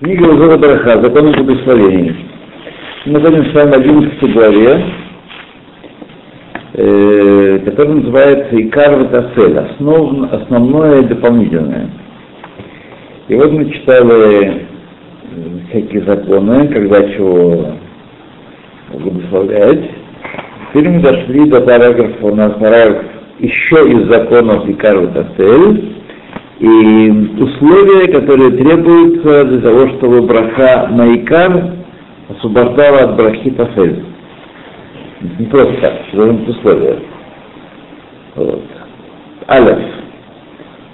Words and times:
Книга 0.00 0.28
Узора 0.28 0.56
Бараха, 0.56 1.02
закон 1.02 1.34
о 1.34 1.42
благословении. 1.42 2.14
Мы 3.04 3.14
находимся 3.14 3.50
с 3.50 3.54
вами 3.54 3.70
в 3.70 3.74
11 3.74 4.32
главе, 4.32 4.84
э, 6.74 7.58
которая 7.64 7.96
называется 7.96 8.62
Икар 8.62 8.96
Ватасель, 8.96 9.58
основ, 9.58 10.32
основное 10.32 11.00
и 11.00 11.06
дополнительное. 11.06 11.90
И 13.26 13.34
вот 13.34 13.50
мы 13.50 13.72
читали 13.72 14.46
э, 14.46 14.58
всякие 15.68 16.04
законы, 16.04 16.68
когда 16.68 17.02
чего 17.14 17.72
благословлять. 18.92 19.90
Теперь 20.68 20.90
мы 20.90 21.00
дошли 21.00 21.50
до 21.50 21.60
параграфа, 21.60 22.34
на 22.36 22.50
параграф 22.50 23.04
еще 23.40 23.90
из 23.90 24.08
законов 24.08 24.64
Икар 24.68 24.96
Ватасель, 24.96 25.97
и 26.58 27.10
условия, 27.40 28.08
которые 28.12 28.50
требуются 28.50 29.44
для 29.44 29.60
того, 29.60 29.88
чтобы 29.96 30.22
браха 30.22 30.88
на 30.90 31.14
Икар 31.14 31.74
освобождала 32.28 32.98
от 33.04 33.16
брахи 33.16 33.50
Тафель. 33.50 34.04
Не 35.38 35.46
просто 35.46 35.74
так, 35.80 35.92
должны 36.12 36.32
быть 36.34 36.48
условия. 36.48 36.98
Вот. 38.34 38.62
Алеф. 39.48 39.78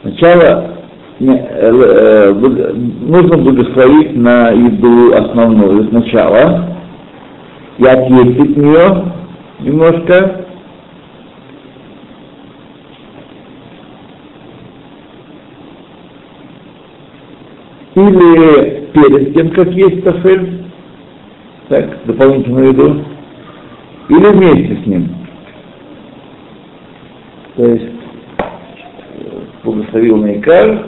Сначала 0.03 0.77
э, 1.19 1.27
э, 1.27 2.33
нужно 2.33 3.39
благословить 3.39 4.17
на 4.17 4.51
еду 4.51 5.15
основную 5.15 5.89
сначала 5.89 6.77
и 7.79 7.87
отъесть 7.87 8.41
от 8.41 8.57
нее 8.57 9.05
немножко, 9.61 10.44
или 17.95 18.89
перед 18.93 19.35
тем, 19.35 19.51
как 19.51 19.69
есть 19.73 20.03
тафель, 20.03 20.65
так, 21.69 22.05
дополнительную 22.07 22.69
еду, 22.69 23.05
или 24.09 24.27
вместе 24.33 24.83
с 24.83 24.87
ним. 24.87 25.09
То 27.57 27.67
есть 27.67 27.89
благословил 29.63 30.17
на 30.17 30.37
икар, 30.39 30.87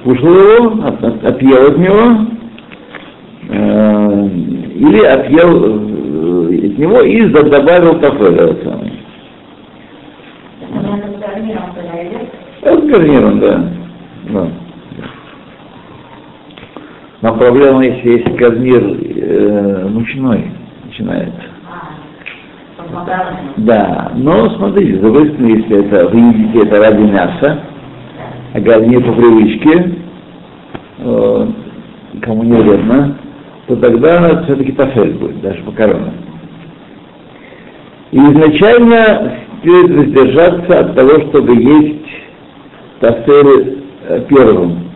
скушал 0.00 0.34
его, 0.34 0.84
от, 0.84 1.24
отъел 1.24 1.68
от 1.68 1.78
него, 1.78 2.26
э, 3.50 4.28
или 4.74 5.04
отъел 5.04 5.64
э, 5.64 6.66
от 6.66 6.78
него 6.78 7.02
и 7.02 7.28
добавил 7.28 8.00
тафель. 8.00 8.38
Это 12.62 12.86
гарниром, 12.86 13.38
да. 13.38 13.70
да. 14.30 14.48
Но 17.20 17.34
проблема, 17.34 17.84
если 17.84 18.10
есть 18.10 18.28
гарнир 18.36 18.82
э, 18.82 19.88
мучной, 19.88 20.52
начинается. 20.84 21.42
Да, 23.56 24.12
но 24.14 24.50
смотрите, 24.56 24.98
с 24.98 25.00
другой 25.00 25.28
стороны, 25.28 25.48
если 25.48 25.84
это 25.84 26.08
вы 26.08 26.18
едите 26.20 26.62
это 26.62 26.78
ради 26.78 27.02
мяса, 27.02 27.60
а 28.54 28.60
гарнир 28.60 29.02
по 29.04 29.12
привычке, 29.12 29.96
э, 30.98 31.46
кому 32.22 32.44
не 32.44 32.52
вредно, 32.52 33.18
то 33.66 33.76
тогда 33.76 34.44
все-таки 34.44 34.72
тафель 34.72 35.14
будет, 35.14 35.40
даже 35.40 35.62
по 35.64 35.72
корону. 35.72 36.12
И 38.12 38.16
изначально 38.16 39.38
стоит 39.60 39.90
воздержаться 39.90 40.80
от 40.80 40.94
того, 40.94 41.28
чтобы 41.28 41.56
есть 41.56 42.06
тафель 43.00 43.82
э, 44.08 44.24
первым. 44.28 44.87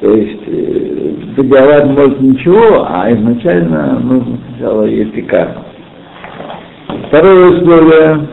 То 0.00 0.14
есть 0.14 0.42
э, 0.46 1.12
договор 1.36 1.86
может 1.86 2.20
ничего, 2.20 2.86
а 2.88 3.10
изначально 3.12 3.98
нужно 3.98 4.38
сначала 4.48 4.84
есть 4.84 5.10
икар. 5.14 5.48
Второе 7.08 7.50
условие. 7.50 8.28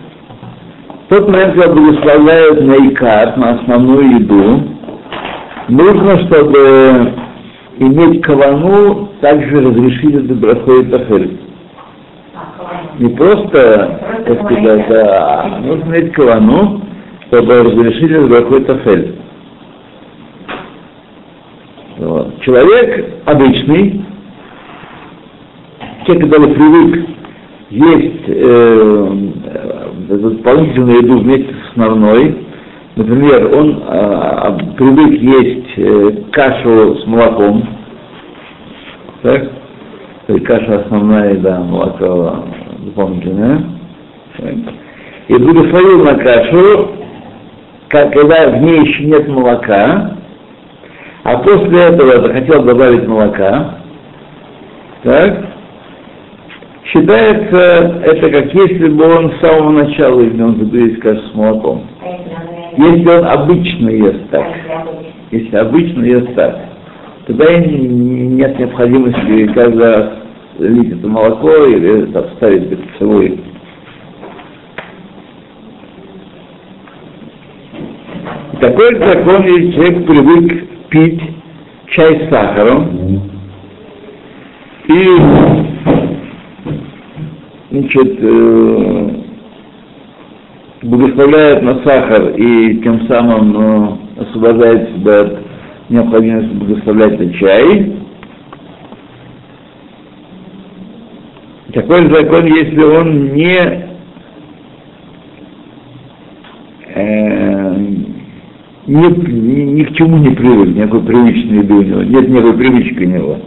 В 1.05 1.09
тот 1.09 1.27
момент, 1.27 1.55
когда 1.55 1.73
благословляют 1.73 2.61
на 2.61 2.87
икар, 2.87 3.37
на 3.37 3.49
основную 3.51 4.19
еду, 4.19 4.61
нужно, 5.69 6.19
чтобы 6.27 7.13
иметь 7.79 8.21
кавану, 8.21 9.09
также 9.21 9.61
разрешили 9.61 10.19
доброхой 10.19 10.85
тафель. 10.85 11.39
Не 12.99 13.09
просто, 13.09 13.99
как 14.25 14.39
сказать, 14.45 14.85
а 14.89 15.59
нужно 15.63 15.95
иметь 15.95 16.13
кавану, 16.13 16.81
чтобы 17.27 17.63
разрешили 17.63 18.19
доброхой 18.19 18.63
тафель. 18.65 19.24
Человек 22.41 23.21
обычный, 23.25 24.05
человек, 26.05 26.23
который 26.25 26.53
привык 26.53 27.09
есть 27.69 28.23
э, 28.27 29.17
дополнительную 30.09 31.01
еду 31.01 31.19
вместе 31.19 31.53
с 31.53 31.69
основной, 31.71 32.45
например, 32.95 33.55
он 33.55 33.83
э, 33.87 34.57
привык 34.77 35.21
есть 35.21 35.77
э, 35.77 36.23
кашу 36.31 36.97
с 36.99 37.05
молоком, 37.07 37.67
так? 39.21 39.51
Каша 40.45 40.81
основная 40.81 41.33
еда, 41.33 41.59
молоко 41.59 42.45
дополнительное. 42.79 43.63
И 45.27 45.33
благословил 45.33 46.03
на 46.03 46.15
кашу, 46.15 46.91
когда 47.89 48.49
в 48.49 48.61
ней 48.61 48.87
еще 48.87 49.05
нет 49.05 49.27
молока, 49.27 50.14
а 51.25 51.39
после 51.39 51.85
этого 51.85 52.21
захотел 52.21 52.63
добавить 52.63 53.07
молока, 53.07 53.79
так, 55.01 55.43
считается 56.85 57.99
это 58.03 58.29
как 58.29 58.53
если 58.53 58.89
бы 58.89 59.05
он 59.05 59.31
с 59.31 59.39
самого 59.39 59.71
начала 59.71 60.21
имел 60.21 60.53
есть 60.71 60.99
кашу 60.99 61.21
с 61.21 61.33
молоком. 61.33 61.87
Если 62.77 63.09
он 63.09 63.25
обычно 63.25 63.89
ест 63.89 64.29
так, 64.29 64.45
если 65.31 65.55
обычно 65.55 66.03
ест 66.03 66.35
так, 66.35 66.59
тогда 67.25 67.57
нет 67.57 68.59
необходимости 68.59 69.51
каждый 69.55 69.81
раз 69.83 70.09
лить 70.59 70.93
это 70.95 71.07
молоко 71.07 71.65
или 71.65 72.05
там, 72.11 72.25
ставить 72.35 72.77
свой 72.99 73.39
Такой 78.61 78.95
закон, 78.95 79.43
если 79.43 79.71
человек 79.71 80.05
привык 80.05 80.74
пить 80.89 81.21
чай 81.87 82.25
с 82.25 82.29
сахаром 82.29 83.21
и 84.87 85.17
значит, 87.71 88.17
э, 88.21 89.09
благословляет 90.83 91.63
на 91.63 91.83
сахар 91.83 92.29
и 92.37 92.81
тем 92.81 93.07
самым 93.07 93.57
э, 93.57 94.21
освобождает 94.21 94.89
себя 94.95 95.21
от 95.21 95.37
необходимости 95.89 96.53
благословлять 96.53 97.19
на 97.19 97.33
чай. 97.33 97.91
Такой 101.73 102.05
закон, 102.13 102.45
если 102.45 102.83
он 102.83 103.33
не 103.33 103.84
ни, 108.95 109.31
ни, 109.31 109.61
ни 109.71 109.83
к 109.83 109.95
чему 109.95 110.17
не 110.17 110.35
привык, 110.35 110.75
никакой 110.75 111.03
привычной 111.03 111.57
еды 111.59 111.73
у 111.73 111.81
него, 111.81 112.03
нет 112.03 112.29
никакой 112.29 112.53
привычки 112.57 113.03
у 113.03 113.07
него. 113.07 113.39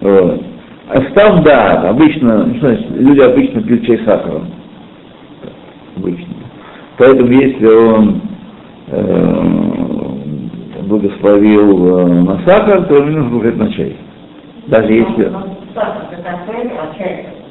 Вот. 0.00 0.42
А 0.88 1.00
став, 1.10 1.42
да, 1.42 1.88
обычно, 1.88 2.44
ну, 2.44 2.58
значит, 2.58 2.90
люди 2.90 3.20
обычно 3.20 3.62
пьют 3.62 3.86
чай 3.86 3.98
с 3.98 4.04
сахаром. 4.04 4.46
Обычно. 5.96 6.34
Поэтому 6.98 7.30
если 7.30 7.66
он 7.66 8.20
э, 8.88 9.72
благословил 10.82 11.98
э, 11.98 12.06
на 12.22 12.42
сахар, 12.44 12.82
то 12.84 12.96
ему 12.96 13.10
нужно 13.10 13.30
говорить 13.30 13.56
на 13.56 13.72
чай. 13.72 13.96
Даже 14.66 14.92
если... 14.92 15.32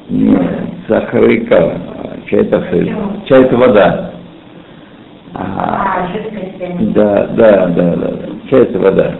Нет, 0.09 0.41
сахар 0.87 1.29
и 1.29 1.39
кава. 1.45 1.73
Чай 2.29 2.41
это 2.41 2.61
Чай 3.27 3.43
это 3.43 3.57
вода. 3.57 4.11
А, 5.33 6.07
да, 6.79 7.27
да, 7.27 7.67
да, 7.67 7.95
да. 7.95 8.57
Это 8.57 8.79
вода. 8.79 9.15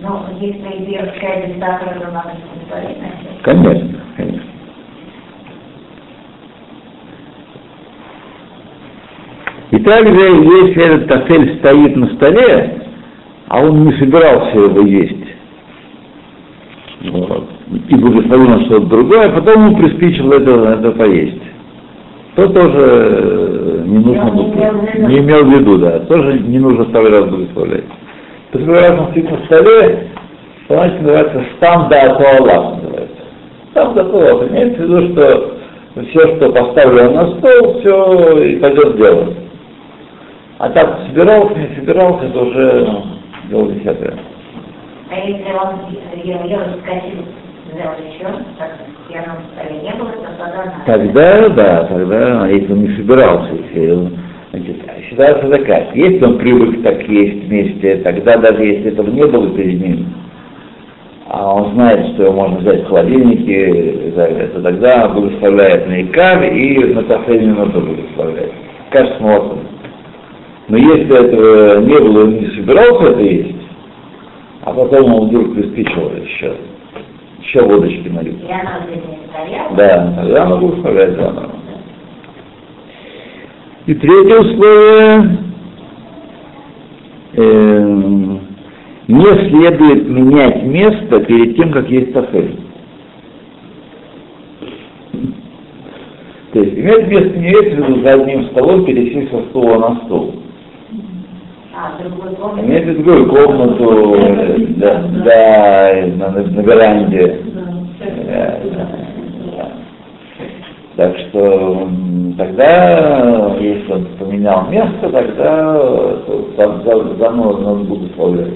Но 0.00 0.26
если 0.40 0.84
делать 0.84 1.20
чай 1.20 1.46
без 1.46 1.60
сахара, 1.60 1.98
то 1.98 2.10
надо 2.10 2.32
Конечно, 3.42 4.00
конечно. 4.16 4.42
И 9.70 9.78
также, 9.80 10.12
если 10.12 10.82
этот 10.82 11.08
коктейль 11.08 11.58
стоит 11.58 11.96
на 11.96 12.06
столе, 12.14 12.86
а 13.48 13.60
он 13.60 13.84
не 13.84 13.92
собирался 13.98 14.58
его 14.58 14.80
есть, 14.80 15.28
вот, 17.10 17.57
и 17.70 17.94
благословил 17.94 18.48
на 18.48 18.60
что-то 18.64 18.86
другое, 18.86 19.28
а 19.28 19.40
потом 19.40 19.66
ему 19.66 19.76
приспичило 19.76 20.34
это, 20.34 20.78
это 20.78 20.92
поесть. 20.92 21.42
то 22.34 22.46
тоже 22.48 22.78
э, 22.78 23.82
не 23.84 23.98
нужно 23.98 24.30
виду. 24.30 25.08
не 25.08 25.18
имел 25.18 25.44
в 25.44 25.52
виду, 25.52 25.78
да, 25.78 25.98
тоже 26.00 26.38
не 26.38 26.58
нужно 26.58 26.84
второй 26.86 27.10
раз 27.10 27.24
благословлять. 27.24 27.84
То 28.52 28.58
второй 28.58 28.80
раз 28.80 29.00
он 29.00 29.10
стоит 29.10 29.30
на 29.30 29.44
столе, 29.44 30.08
то 30.68 30.74
значит 30.74 31.02
называется 31.02 31.44
стам 31.56 31.88
да 31.90 32.14
туалат 32.14 32.82
называется. 32.82 33.22
Стам 33.72 33.94
да 33.94 34.04
туалат. 34.04 34.50
Имеется 34.50 34.82
в 34.82 34.84
виду, 34.84 35.12
что 35.12 35.58
все, 36.08 36.36
что 36.36 36.52
поставлено 36.52 37.10
на 37.10 37.26
стол, 37.38 37.80
все 37.80 38.44
и 38.44 38.56
пойдет 38.56 38.96
дело. 38.96 39.34
А 40.58 40.70
так 40.70 41.00
собирался, 41.06 41.54
не 41.54 41.76
собирался, 41.76 42.26
это 42.26 42.38
уже 42.40 42.84
ну, 42.86 43.04
дело 43.50 43.72
десятое. 43.72 44.14
А 45.10 45.16
если 45.16 45.44
он 45.52 46.22
ее 46.22 46.38
ее 46.44 46.58
то 49.92 50.84
тогда 50.86 51.48
да, 51.48 51.84
тогда, 51.84 52.46
если 52.48 52.72
он 52.72 52.82
не 52.82 52.96
собирался, 52.96 53.52
если 53.54 53.90
он, 53.90 54.18
значит, 54.50 54.76
считается 55.08 55.48
заказ. 55.48 55.84
Если 55.94 56.24
он 56.24 56.38
привык 56.38 56.82
так 56.82 57.02
есть 57.08 57.44
вместе, 57.44 57.96
тогда 57.98 58.36
даже 58.36 58.64
если 58.64 58.92
этого 58.92 59.10
не 59.10 59.24
было 59.26 59.50
перед 59.56 59.80
ним, 59.80 60.06
а 61.30 61.54
он 61.54 61.74
знает, 61.74 62.14
что 62.14 62.24
его 62.24 62.32
можно 62.32 62.58
взять 62.58 62.84
в 62.84 62.88
холодильнике, 62.88 64.12
то 64.14 64.62
тогда 64.62 65.08
благословляет 65.08 65.86
на 65.86 66.02
икар 66.02 66.42
и 66.44 66.94
на 66.94 67.02
кафе 67.04 67.38
не 67.38 67.48
нужно 67.48 67.80
благословлять. 67.80 68.52
Кажется, 68.90 69.22
молоком. 69.22 69.60
Но 70.68 70.76
если 70.76 71.26
этого 71.26 71.80
не 71.80 71.98
было, 71.98 72.24
он 72.24 72.34
не 72.34 72.46
собирался 72.56 73.12
это 73.12 73.20
есть, 73.20 73.56
а 74.64 74.72
потом 74.72 75.14
он 75.14 75.28
вдруг 75.28 75.54
приспичил 75.54 76.10
еще, 76.12 76.54
еще 77.40 77.62
водочки 77.62 78.08
налил. 78.08 78.34
И 78.34 78.50
она 78.50 78.80
здесь 78.86 79.04
не 79.04 79.18
стояла. 79.28 79.76
Да, 79.76 80.14
тогда 80.16 80.44
могу 80.46 80.72
вставлять 80.72 81.16
заново. 81.16 81.50
И 83.86 83.94
третье 83.94 84.40
условие. 84.40 85.38
эм, 87.34 88.40
не 89.06 89.24
следует 89.24 90.08
менять 90.08 90.62
место 90.64 91.24
перед 91.24 91.56
тем, 91.56 91.72
как 91.72 91.88
есть 91.88 92.12
тафель. 92.12 92.60
То 96.52 96.60
есть 96.60 96.78
иметь 96.78 97.08
место 97.08 97.38
не 97.38 97.48
имеется 97.48 97.76
в 97.76 97.88
виду 97.88 98.02
за 98.02 98.14
одним 98.14 98.44
столом 98.50 98.84
пересесть 98.84 99.30
со 99.30 99.40
стула 99.44 99.78
на 99.78 100.04
стол. 100.04 100.34
Имеется 101.98 102.92
виду 102.92 103.26
комнату 103.26 104.16
да, 104.76 105.02
да, 105.24 106.06
на, 106.16 106.30
на 106.30 106.60
веранде. 106.60 107.40
Так 110.96 111.16
что 111.18 111.88
тогда, 112.36 113.56
если 113.58 113.92
он 113.92 114.06
поменял 114.18 114.68
место, 114.68 115.10
тогда 115.10 115.80
за- 116.56 117.16
заново 117.18 117.60
надо 117.60 117.84
благословлять. 117.84 118.54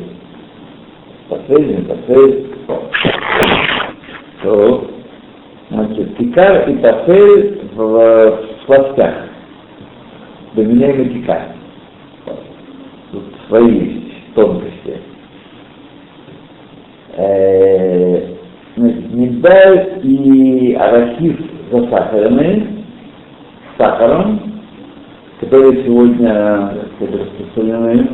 Последний, 1.28 1.84
последний. 1.84 2.46
То, 4.42 4.84
значит, 5.70 6.16
тикар 6.16 6.68
и 6.68 6.76
тафель 6.76 7.60
в, 7.74 7.80
в 7.80 8.38
сластях. 8.66 9.14
Доменяемый 10.54 11.08
тикар. 11.08 11.42
Свои 13.52 14.00
тонкости. 14.34 14.98
Э, 17.18 18.34
значит, 18.76 19.12
Миндаль 19.12 20.00
и 20.02 20.72
арахив 20.72 21.38
засахарены 21.70 22.84
с 23.74 23.76
сахаром, 23.76 24.40
которые 25.40 25.84
сегодня 25.84 26.72
распространены. 26.98 28.08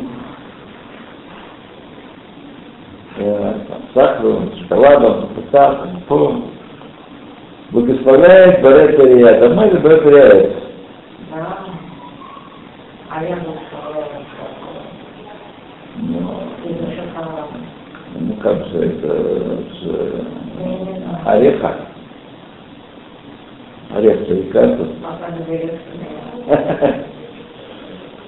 Э, 3.19 3.53
сахаром, 3.93 4.51
шоколадом, 4.59 5.29
сахаром, 5.53 6.01
по- 6.09 6.41
благословляет 7.71 8.61
Баретария 8.61 9.37
Адама 9.37 9.67
или 9.67 9.77
Баретария 9.77 10.49
Да. 11.33 11.57
А 13.09 13.23
я 13.23 13.37
был 13.37 13.55
Ну, 16.01 16.17
из-за 16.63 16.91
шоколада. 16.95 17.47
ну 18.17 18.28
как 18.41 18.65
же 18.67 18.85
это 18.85 19.63
с 19.73 20.29
знаю. 20.59 21.19
ореха? 21.25 21.75
Орех 23.95 24.27
доберешься, 25.37 25.85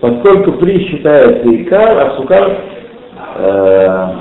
Поскольку 0.01 0.53
при 0.53 0.87
считается 0.87 1.55
икар, 1.55 1.97
а 1.99 2.17
сукар 2.17 2.57
э, 3.35 4.13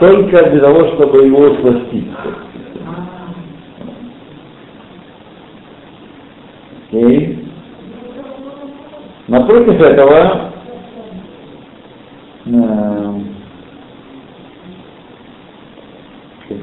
только 0.00 0.50
для 0.50 0.60
того, 0.60 0.88
чтобы 0.94 1.26
его 1.26 1.54
сластить. 1.56 2.10
Окей. 6.88 7.48
Напротив 9.28 9.80
этого 9.80 10.52
э, 12.46 12.93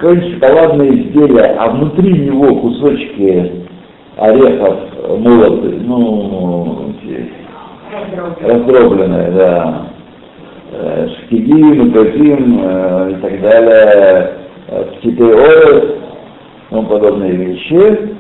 какое-нибудь 0.02 0.34
шоколадное 0.34 0.90
изделие, 0.90 1.56
а 1.60 1.70
внутри 1.70 2.12
него 2.26 2.56
кусочки 2.56 3.52
орехов 4.18 4.80
молотые, 5.20 5.80
ну, 5.82 6.94
раздробленные, 8.42 9.32
да, 9.32 9.88
э, 10.72 11.08
шкидим, 11.10 11.92
козим 11.92 12.62
э, 12.64 13.12
и 13.12 13.22
так 13.22 13.42
далее, 13.42 14.32
э, 14.68 14.84
птитеорес, 14.98 15.84
и 15.84 16.74
тому 16.74 16.88
подобные 16.88 17.34
вещи, 17.34 18.16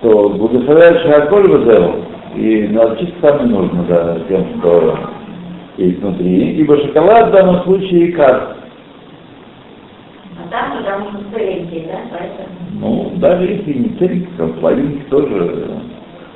то 0.00 0.30
благословляешь 0.30 1.02
Шаколь 1.02 1.48
Базел, 1.48 1.94
и 2.36 2.68
научиться 2.68 3.14
там 3.20 3.46
не 3.46 3.52
нужно, 3.52 3.84
да, 3.88 4.18
тем, 4.28 4.46
что 4.58 4.98
есть 5.76 5.98
внутри, 6.00 6.52
ибо 6.56 6.78
шоколад 6.78 7.28
в 7.28 7.32
данном 7.32 7.62
случае 7.64 8.12
как? 8.12 8.63
А 10.94 10.96
потому 10.96 11.10
что 11.10 11.36
целенький, 11.36 11.86
да, 11.88 11.98
поэтому. 12.10 12.48
Ну, 12.80 13.12
даже 13.16 13.44
если 13.46 13.72
не 13.72 13.88
целенький, 13.98 14.28
то 14.36 14.46
половинки 14.46 15.02
тоже, 15.10 15.80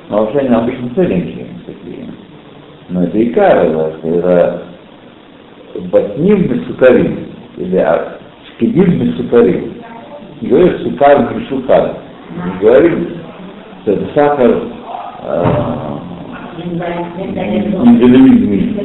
но 0.09 0.17
вообще 0.17 0.39
они 0.39 0.53
обычно 0.53 0.89
целенькие 0.95 1.47
такие. 1.65 2.07
Но 2.89 3.03
это 3.03 3.17
и 3.17 3.29
кара, 3.29 3.69
да, 3.69 3.91
что 3.97 4.09
это 4.09 4.63
батним 5.91 6.47
без 6.47 6.65
сукарим, 6.67 7.27
или 7.55 7.77
а, 7.77 8.17
шкидим 8.49 8.99
без 8.99 9.15
сукарим. 9.15 9.75
Не 10.41 10.49
говоришь 10.49 10.81
сукар 10.81 11.33
без 11.33 11.47
сукар. 11.47 11.93
Не 12.45 12.59
говорим, 12.59 13.09
что 13.83 13.91
это 13.93 14.05
сахар 14.13 14.61
э, 15.23 15.43
миндалевидный. 17.85 18.75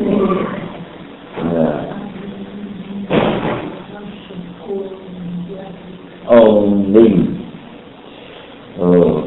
Да. 1.52 1.94
Лень. 6.94 7.40
Вот. 8.76 9.26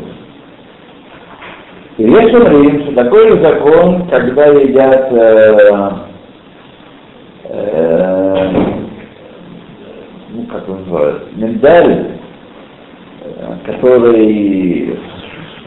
И 1.98 2.04
есть 2.04 2.32
говорим, 2.32 2.82
что 2.84 2.96
такой 2.96 3.42
закон, 3.42 4.08
когда 4.08 4.46
едят 4.46 5.12
э, 5.12 5.90
э, 7.46 8.52
ну 10.30 10.44
как 10.44 10.70
он 10.70 10.80
называется, 10.82 11.26
миндаль, 11.36 12.08
э, 13.22 13.56
который 13.66 14.98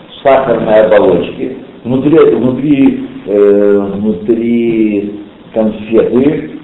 в 0.08 0.22
сахарной 0.22 0.86
оболочке, 0.86 1.56
внутри, 1.84 2.18
внутри, 2.34 3.08
э, 3.26 3.78
внутри 3.94 5.20
конфеты, 5.52 6.60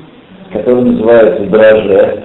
которые 0.53 0.85
называются 0.93 1.45
дрожжи, 1.47 2.25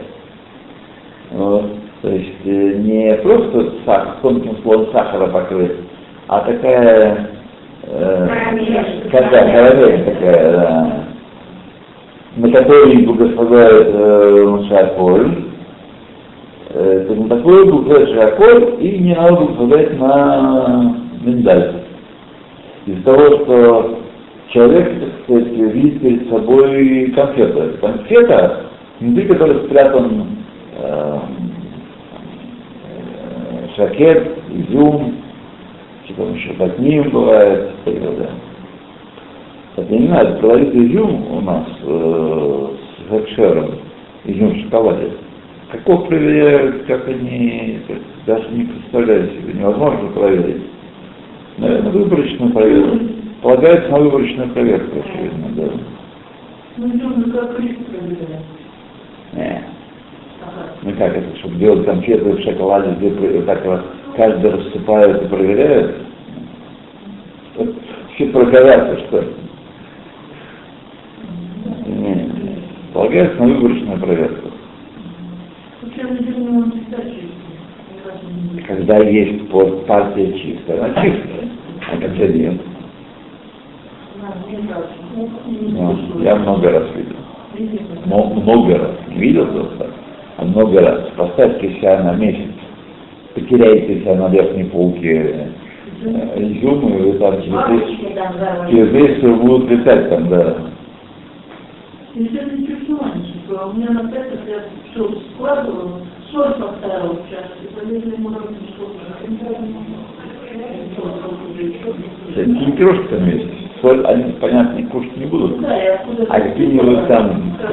вот. 1.31 1.81
То 2.01 2.09
есть 2.09 2.45
э, 2.45 2.73
не 2.79 3.15
просто 3.17 3.73
сахар, 3.85 4.10
тонким 4.21 4.57
слоем 4.61 4.91
сахара 4.91 5.27
покрыт, 5.27 5.77
а 6.27 6.41
такая 6.41 7.29
э, 7.83 8.27
Карамель. 8.27 9.09
карамель 9.11 10.03
такая, 10.05 10.51
да, 10.51 11.03
на 12.37 12.51
которой 12.51 13.05
благословляет 13.05 13.87
э, 13.93 14.57
шаколь. 14.69 15.45
Э, 16.73 17.05
то 17.07 17.15
на 17.15 17.35
такой 17.35 17.65
благословляет 17.69 18.09
шаколь 18.15 18.75
и 18.79 18.99
не 18.99 19.13
надо 19.13 19.35
благословлять 19.35 19.99
на 19.99 20.95
миндаль. 21.21 21.73
Из-за 22.85 23.03
того, 23.03 23.25
что 23.25 23.99
человек, 24.49 24.99
так 24.99 25.09
сказать, 25.23 25.47
видит 25.53 26.01
перед 26.01 26.29
собой 26.29 27.13
конфету. 27.15 27.77
Конфета, 27.79 28.61
внутри 28.99 29.27
которой 29.27 29.65
спрятан 29.65 30.27
э, 30.77 31.17
шакет, 33.75 34.37
изюм, 34.49 35.15
что 36.05 36.13
там 36.15 36.33
еще 36.35 36.53
под 36.53 36.79
ним 36.79 37.09
бывает, 37.09 37.71
и 37.85 37.91
так 37.91 38.01
далее. 38.01 38.29
Не 39.89 40.07
знаю, 40.07 40.39
говорит 40.41 40.75
изюм 40.75 41.37
у 41.37 41.41
нас 41.41 41.65
э, 41.83 42.67
с 42.77 43.09
хекшером, 43.09 43.71
изюм 44.25 44.51
в 44.51 44.63
шоколаде. 44.63 45.11
Каков 45.71 46.07
проверяют, 46.07 46.83
как 46.85 47.07
они, 47.07 47.79
даже 48.25 48.49
не 48.49 48.65
представляю 48.65 49.29
себе, 49.29 49.53
невозможно 49.53 50.09
проверить. 50.09 50.63
Наверное, 51.57 51.91
выборочную 51.91 52.51
проверку. 52.51 52.99
Полагается 53.41 53.89
на 53.89 53.99
выборочную 53.99 54.49
проверку, 54.49 54.99
очевидно, 54.99 55.47
да. 55.55 55.71
Ну, 56.77 56.87
нужно 56.87 57.33
как 57.33 57.59
риск 57.59 57.77
проверять. 57.85 59.63
Ну 60.83 60.91
как 60.97 61.15
это, 61.15 61.38
чтобы 61.38 61.55
делать 61.55 61.85
конфеты 61.85 62.23
в 62.31 62.41
шоколаде, 62.41 62.95
где 62.97 63.41
так 63.41 63.63
вот 63.65 63.81
каждый 64.15 64.51
рассыпает 64.51 65.21
и 65.21 65.27
проверяет? 65.27 65.95
Все 68.15 68.25
проверяться, 68.27 69.00
что 69.07 69.21
ли? 69.21 69.27
Не, 71.85 72.13
не. 72.13 72.57
Полагается 72.93 73.38
на 73.38 73.45
выборочную 73.45 74.00
проверку. 74.00 74.50
Когда 78.67 78.97
есть 78.97 79.50
партия 79.85 80.33
чистая, 80.33 80.79
она 80.79 81.03
чистая, 81.03 81.50
а 81.91 81.97
когда 81.97 82.27
нет. 82.27 82.59
Ну, 85.57 86.21
я 86.21 86.35
много 86.35 86.71
раз 86.71 86.83
видел. 86.95 87.15
Много 88.05 88.77
раз. 88.77 88.91
Видел 89.09 89.45
просто, 89.47 89.90
много 90.45 90.81
раз. 90.81 91.10
Поставьте 91.15 91.69
себя 91.75 92.03
на 92.03 92.13
месяц, 92.13 92.51
потеряете 93.36 94.01
себя 94.01 94.15
на 94.15 94.29
верхней 94.29 94.65
полке 94.65 95.51
э, 96.03 96.43
изюма, 96.43 96.89
и 96.98 97.01
вы 97.01 97.13
там 97.19 97.41
через 97.41 98.91
месяц 98.91 99.24
вы 99.24 99.36
будут 99.36 99.69
летать 99.69 100.10
там, 100.10 100.29
да. 100.29 100.57
Если 102.13 102.39
это 102.39 102.57
чувствование, 102.67 103.25
у 103.50 103.74
меня 103.74 103.89
на 103.91 104.10
пятых 104.12 104.39
я 104.48 104.63
все 104.91 105.10
складывала, 105.33 106.01
соль 106.31 106.53
поставила 106.53 107.13
в 107.13 107.29
чашке, 107.29 107.67
полезли 107.74 108.15
ему 108.15 108.31
Температура 112.36 113.07
там 113.10 113.29
есть. 113.29 113.48
Соль, 113.81 114.05
они, 114.05 114.33
понятно, 114.33 114.77
не 114.77 114.83
кушать 114.86 115.17
не 115.17 115.25
будут. 115.25 115.62
Да, 115.62 115.75
я 115.75 115.95
откуда 115.95 116.25
А 116.29 116.39
какие-нибудь 116.39 117.07
там- 117.07 117.57
да. 117.62 117.69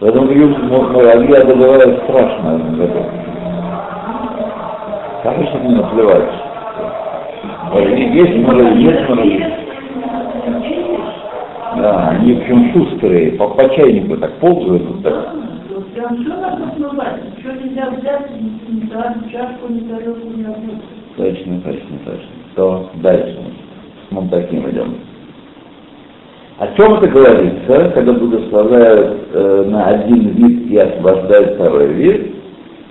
Поэтому 0.00 0.26
говорю, 0.26 0.48
муравьи 0.92 1.34
одолевают 1.34 2.02
страшно 2.04 2.58
в 2.58 2.80
этом. 2.80 3.04
Конечно, 5.22 5.58
не 5.58 5.74
наплевать. 5.74 6.30
Есть 7.74 8.36
муравьи, 8.36 8.82
есть 8.82 9.08
муравьи. 9.08 9.44
Да, 11.76 12.08
они 12.08 12.34
в 12.34 12.38
общем 12.38 12.72
шустрые, 12.72 13.32
по, 13.32 13.48
по 13.48 13.68
чайнику 13.74 14.16
так 14.16 14.32
ползают, 14.38 14.82
вот 14.82 15.02
так. 15.02 15.34
Прям 15.94 16.16
все 16.16 16.34
надо 16.34 16.62
ничего 16.62 17.52
нельзя 17.52 17.90
взять, 17.90 18.30
ни 18.40 19.30
чашку, 19.30 19.72
ни 19.72 19.80
тарелку, 19.80 20.28
ни 20.28 20.44
одну. 20.44 20.80
Точно, 21.16 21.60
точно, 21.60 21.98
точно. 22.04 22.28
То 22.54 22.90
дальше. 22.94 23.38
Мы 24.10 24.28
таким 24.28 24.68
идем. 24.70 24.94
О 26.58 26.66
чем 26.76 26.94
это 26.94 27.06
говорится, 27.06 27.92
когда 27.94 28.12
благословляют 28.14 29.28
э, 29.32 29.64
на 29.68 29.86
один 29.86 30.30
вид 30.30 30.70
и 30.72 30.76
освобождают 30.76 31.54
второй 31.54 31.92
вид, 31.92 32.34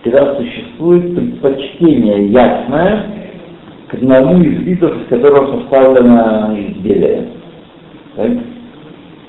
когда 0.06 0.36
существует 0.36 1.14
предпочтение 1.14 2.28
ясное 2.28 3.08
к 3.90 3.94
одному 3.96 4.42
из 4.42 4.62
видов, 4.62 4.96
из 5.02 5.08
которого 5.10 5.60
составлено 5.60 6.58
изделие. 6.58 7.28
Так? 8.16 8.32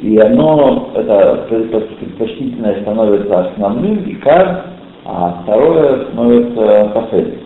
И 0.03 0.17
оно, 0.19 0.93
это 0.95 1.47
предпочтительное 1.49 2.81
становится 2.83 3.41
основным, 3.41 4.05
икар, 4.07 4.67
а 5.05 5.43
второе 5.43 6.05
становится 6.05 6.91
последним. 6.95 7.41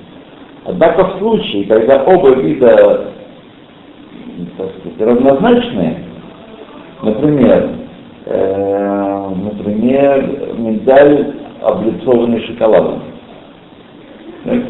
Однако 0.66 1.06
в 1.06 1.18
случае, 1.20 1.64
когда 1.64 2.02
оба 2.02 2.34
вида 2.34 3.12
так 4.58 4.68
сказать, 4.80 5.00
равнозначны, 5.00 6.11
например, 7.02 7.70
э, 8.26 9.28
например, 9.34 10.54
миндаль, 10.56 11.34
облицованный 11.62 12.44
шоколадом. 12.46 13.02
Так? 14.44 14.62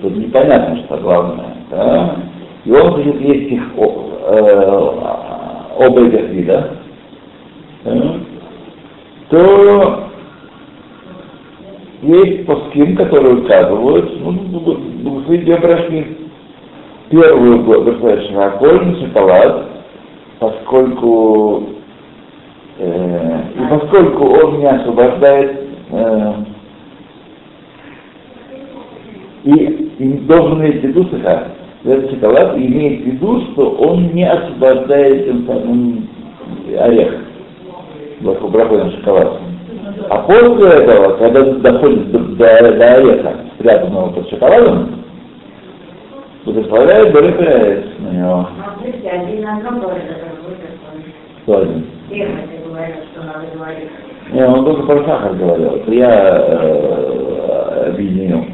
Тут 0.00 0.16
непонятно, 0.16 0.76
что 0.84 0.96
главное. 0.96 1.56
Да? 1.70 2.16
И 2.64 2.72
он, 2.72 2.94
значит, 2.94 3.20
есть 3.20 3.52
их 3.52 3.62
э, 3.76 4.92
оба 5.78 6.06
этих 6.06 6.28
вида, 6.30 6.70
да? 7.84 8.14
то 9.30 10.08
есть 12.02 12.46
паским, 12.46 12.96
которые 12.96 13.36
указывают, 13.36 14.20
ну, 14.20 14.32
благословите 15.02 15.56
прошли 15.56 16.18
первую 17.10 17.62
благословение 17.62 18.28
широкольный 18.28 19.06
шоколад, 19.06 19.71
поскольку 20.42 21.62
э, 22.78 23.40
и 23.54 23.60
поскольку 23.70 24.24
он 24.24 24.58
не 24.58 24.66
освобождает 24.66 25.60
э, 25.92 26.32
и, 29.44 29.52
и 29.98 30.12
должен 30.26 30.60
иметь 30.60 30.80
в 30.80 30.88
виду 30.88 31.08
этот 31.84 32.10
шоколад 32.10 32.56
имеет 32.56 33.02
в 33.02 33.06
виду, 33.06 33.40
что 33.52 33.70
он 33.70 34.08
не 34.14 34.28
освобождает 34.28 35.26
тем 35.26 35.46
самым 35.46 36.08
орех, 36.76 37.14
на 38.20 38.90
шоколад. 38.90 39.40
А 40.08 40.18
после 40.18 40.68
этого, 40.68 41.16
когда 41.18 41.42
доходит 41.42 42.10
до, 42.10 42.18
до, 42.18 42.72
до 42.72 42.94
ореха, 42.94 43.34
спрятанного 43.54 44.10
под 44.10 44.28
шоколадом, 44.28 45.02
благословляет 46.44 47.12
Борис 47.12 47.36
на 48.00 48.10
него. 48.10 48.48
Говорить. 51.46 51.84
Не, 54.32 54.46
он 54.46 54.64
только 54.64 54.82
про 54.84 55.04
сахар 55.04 55.34
говорил, 55.34 55.76
это 55.76 55.92
я 55.92 56.10
э, 56.10 57.90
объединил. 57.90 58.44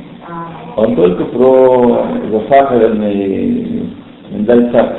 Он 0.76 0.96
только 0.96 1.24
про 1.24 2.06
засахаренный 2.30 3.90
миндаль 4.30 4.72
сахар, 4.72 4.98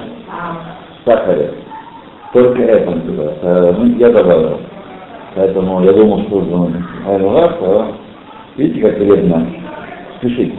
сахаре. 1.06 1.52
Только 2.34 2.62
это 2.62 2.92
он 2.92 3.00
говорил. 3.02 3.34
Э, 3.42 3.74
ну, 3.78 3.86
я 3.98 4.10
добавил. 4.10 4.60
Поэтому 5.36 5.84
я 5.84 5.94
думал, 5.94 6.24
что 6.24 6.38
он 6.38 6.74
раз, 7.08 7.56
а 7.62 7.92
видите, 8.56 8.82
как 8.82 9.00
вредно. 9.00 9.48
Спешите. 10.18 10.56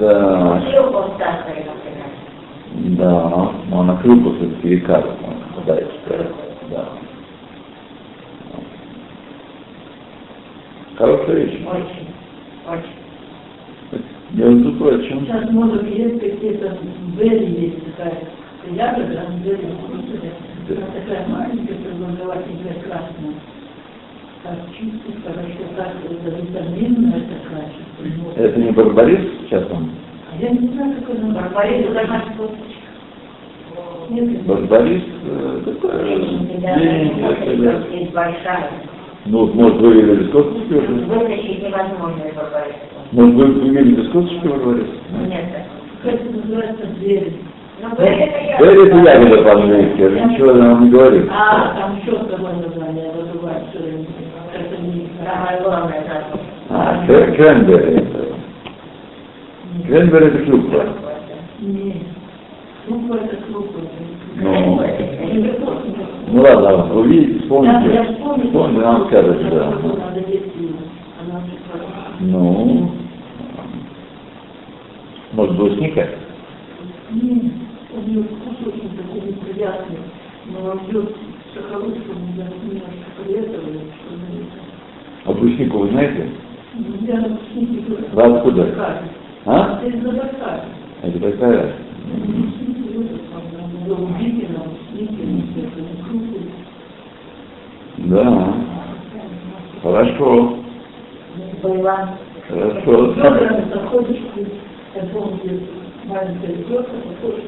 Да, 0.00 0.62
Шлюпом 0.70 1.10
в 1.10 1.18
сахаре, 1.18 1.66
например. 1.66 2.06
Да, 2.90 3.52
но 3.68 3.82
на 3.82 3.96
крюку 3.96 4.34
все-таки 4.34 4.68
века 4.68 5.02
попадает, 5.54 5.90
да. 6.70 6.88
Хорошая 10.96 11.36
вещь. 11.36 11.60
Очень, 11.66 12.08
очень. 12.66 13.06
Между 14.32 14.72
прочим, 14.72 15.20
Сейчас 15.20 15.50
может 15.50 15.86
есть 15.88 16.20
какие-то 16.20 16.78
бери 17.18 17.46
есть 17.46 17.96
такая 17.96 18.18
ягода, 18.72 19.26
бери 19.44 19.66
Она 19.66 20.86
такая 20.86 21.28
маленькая, 21.28 21.76
продолжательная, 21.76 22.74
красная. 22.82 23.34
Так 24.42 24.58
чистая, 24.76 25.16
хорошо, 25.24 25.64
так 25.76 25.92
это 26.04 26.36
витаминная 26.36 27.20
такая. 27.20 27.70
Ну, 28.00 28.32
это 28.36 28.60
не 28.60 28.70
барбарис 28.70 29.20
сейчас 29.42 29.64
он? 29.70 29.90
А 30.32 30.42
я 30.42 30.50
не 30.50 30.68
знаю, 30.68 30.94
какой 31.00 31.16
она. 31.18 31.40
Барбарис, 31.40 31.86
это 31.86 32.06
нет. 32.06 32.50
Барбарис 34.08 35.02
э, 35.24 35.60
такая 35.64 36.18
большая. 38.14 38.70
Ну, 39.26 39.38
вот, 39.40 39.54
может, 39.54 39.80
вы 39.80 39.94
видели 39.94 40.22
без 40.22 40.30
косточки 40.30 40.72
уже? 40.72 40.86
Вытащить 41.06 41.62
невозможно 41.62 42.22
из 42.22 42.34
барбариса. 42.36 42.78
Может, 43.10 43.34
вы 43.34 43.70
видели 43.70 43.94
без 43.96 44.08
косточки 44.12 44.46
барбарис? 44.46 44.86
Нет. 45.26 45.44
Как 46.04 46.14
это 46.14 46.36
называется 46.36 46.86
двери? 46.98 47.32
Ну, 47.82 47.88
это 47.96 48.96
ягода 48.96 49.42
по-английски, 49.42 50.00
я 50.00 50.24
ничего 50.24 50.52
нам 50.54 50.84
не 50.84 50.90
говорит. 50.90 51.28
А, 51.30 51.74
там 51.74 51.98
еще 51.98 52.12
такое 52.24 52.52
название, 52.54 53.06
я 53.06 53.12
забываю 53.12 53.64
время. 53.74 54.06
Это 54.54 54.82
не 54.82 55.08
Самое 55.24 55.60
главное. 55.62 56.04
А, 56.70 57.04
кре- 57.06 57.34
кренберри 57.36 57.94
это. 57.96 58.26
Кренберри 59.86 60.26
это 60.26 60.38
клюква. 60.38 60.84
Не. 61.60 62.15
Ну. 62.88 63.00
Ну, 64.36 64.80
Не 66.28 66.40
ладно, 66.40 66.60
ладно, 66.60 66.94
вы 66.94 67.08
видите, 67.08 67.38
Да, 67.40 67.44
вспомните. 67.44 68.46
Вспомните, 68.46 68.80
нам 68.80 69.06
скажете, 69.06 69.44
да. 69.50 69.72
Ну, 72.20 72.90
может, 75.32 75.56
брусника? 75.56 76.08
Нет, 77.10 77.52
у 77.92 78.08
нее 78.08 78.22
вкус 78.22 78.56
очень 78.66 78.90
такой 78.96 79.28
неприятный, 79.28 79.98
но 80.46 80.70
он 80.70 80.80
сахарушком, 81.54 82.16
я 82.36 82.46
полезовали, 83.16 83.80
что 83.96 85.30
А 85.30 85.32
бруснику 85.32 85.78
вы 85.78 85.88
знаете? 85.88 86.30
Я 87.02 87.20
на 87.20 87.38
книге 87.52 87.82
Вы 88.12 88.22
откуда? 88.22 88.74
А? 89.46 89.80
Это 89.82 89.96
из 89.96 90.02
Забайкалья. 90.02 90.64
Это 91.02 91.18
Да. 97.98 98.54
Хорошо. 99.82 100.58
Хорошо. 102.48 103.14
Заходишь, 103.14 104.22
я 104.94 105.02
помню, 105.12 105.60
маленькая 106.04 106.48
ребенка, 106.48 106.90
заходишь, 107.20 107.44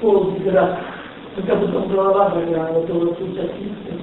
пол 0.00 0.36
игра, 0.38 0.78
как 1.46 1.60
будто 1.60 1.80
голова 1.88 2.30
болела, 2.30 2.68
вот 2.72 2.90
вот 2.90 3.18
тут 3.18 3.34
записка. 3.34 3.94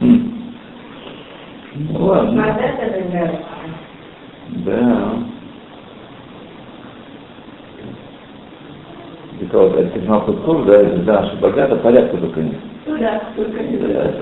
М. 0.00 0.32
Ну 1.74 2.04
ладно. 2.04 2.56
Да. 4.48 5.12
Это 9.40 9.58
вот, 9.58 9.76
это 9.76 10.00
знал 10.00 10.22
культуру, 10.22 10.64
да, 10.64 10.82
это 10.82 10.98
да, 10.98 11.26
что 11.26 11.36
богато, 11.38 11.76
порядка 11.76 12.16
только 12.18 12.40
нет. 12.40 12.56
Да, 12.86 13.22
только 13.36 13.62
не 13.62 13.76
Да. 13.78 14.12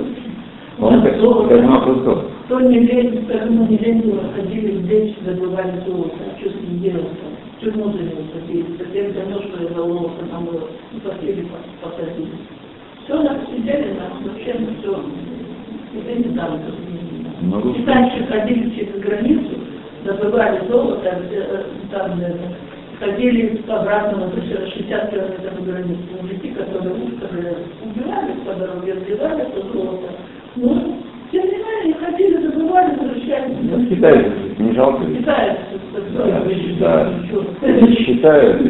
Он 0.81 1.03
как, 1.03 1.15
как 1.49 1.59
знал 1.59 1.83
культуру. 1.83 2.23
То 2.49 2.61
не 2.61 2.79
лень, 2.79 3.27
поэтому 3.29 3.67
не 3.67 3.77
лень 3.79 4.21
ходили 4.35 4.79
в 4.79 4.89
день, 4.89 5.17
добывали 5.23 5.83
золото, 5.87 6.15
а 6.25 6.41
что 6.41 6.51
с 6.51 6.55
ним 6.55 6.81
делать 6.81 7.09
В 7.57 7.61
тюрьму 7.61 7.93
за 7.93 7.99
него 7.99 8.23
садили, 8.33 8.67
затем 8.79 9.13
за 9.13 9.29
ножку 9.29 9.57
я 9.61 9.75
золото 9.75 10.25
там 10.31 10.45
было, 10.45 10.69
и 10.93 11.01
посадили, 11.01 11.49
посадили. 11.83 12.31
Все, 13.05 13.23
нас 13.23 13.39
сидели, 13.51 13.97
нас 13.99 14.13
вообще 14.23 14.55
все. 14.79 15.01
Это 15.95 16.29
не 16.29 16.37
там, 16.37 16.61
Ну, 17.43 17.75
И 17.75 17.83
дальше 17.83 18.27
ходили 18.31 18.71
через 18.77 19.01
границу, 19.01 19.57
добывали 20.05 20.61
золото, 20.69 21.23
э, 21.31 21.65
там 21.91 22.21
э, 22.21 22.33
ходили 22.99 23.63
обратно 23.69 24.27
на 24.27 24.31
60 24.33 25.11
километров 25.11 25.65
границы. 25.67 26.03
Мужики, 26.21 26.49
которые 26.51 26.95
устали, 26.95 27.57
убирали 27.85 28.33
по 28.45 28.55
дороге, 28.55 28.95
разбивали 28.95 29.43
это 29.43 29.61
золото. 29.73 30.09
Ну, 30.57 30.97
тем 31.31 31.45
не 31.45 31.53
менее, 31.53 31.95
ходили, 32.01 32.37
добывали, 32.47 32.97
возвращались. 32.97 33.57
ну, 33.63 33.87
китайцы, 33.87 34.33
не 34.59 34.73
жалко. 34.73 35.05
Китайцы, 35.05 35.61
Да, 36.17 36.25
да. 36.81 37.13
да. 37.61 37.93
Считают. 37.93 38.63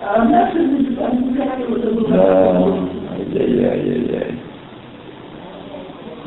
А 0.00 0.24
наши, 0.24 0.58
они 0.58 1.34
как 1.36 1.58
его 1.58 1.76
Да. 1.76 1.82
добывали. 1.82 2.88
Ай-яй-яй-яй-яй. 3.12 4.34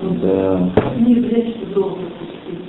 Да. 0.02 0.60
Не 0.98 1.16
влечь 1.16 1.56
долго 1.76 2.02
пустить. 2.20 2.66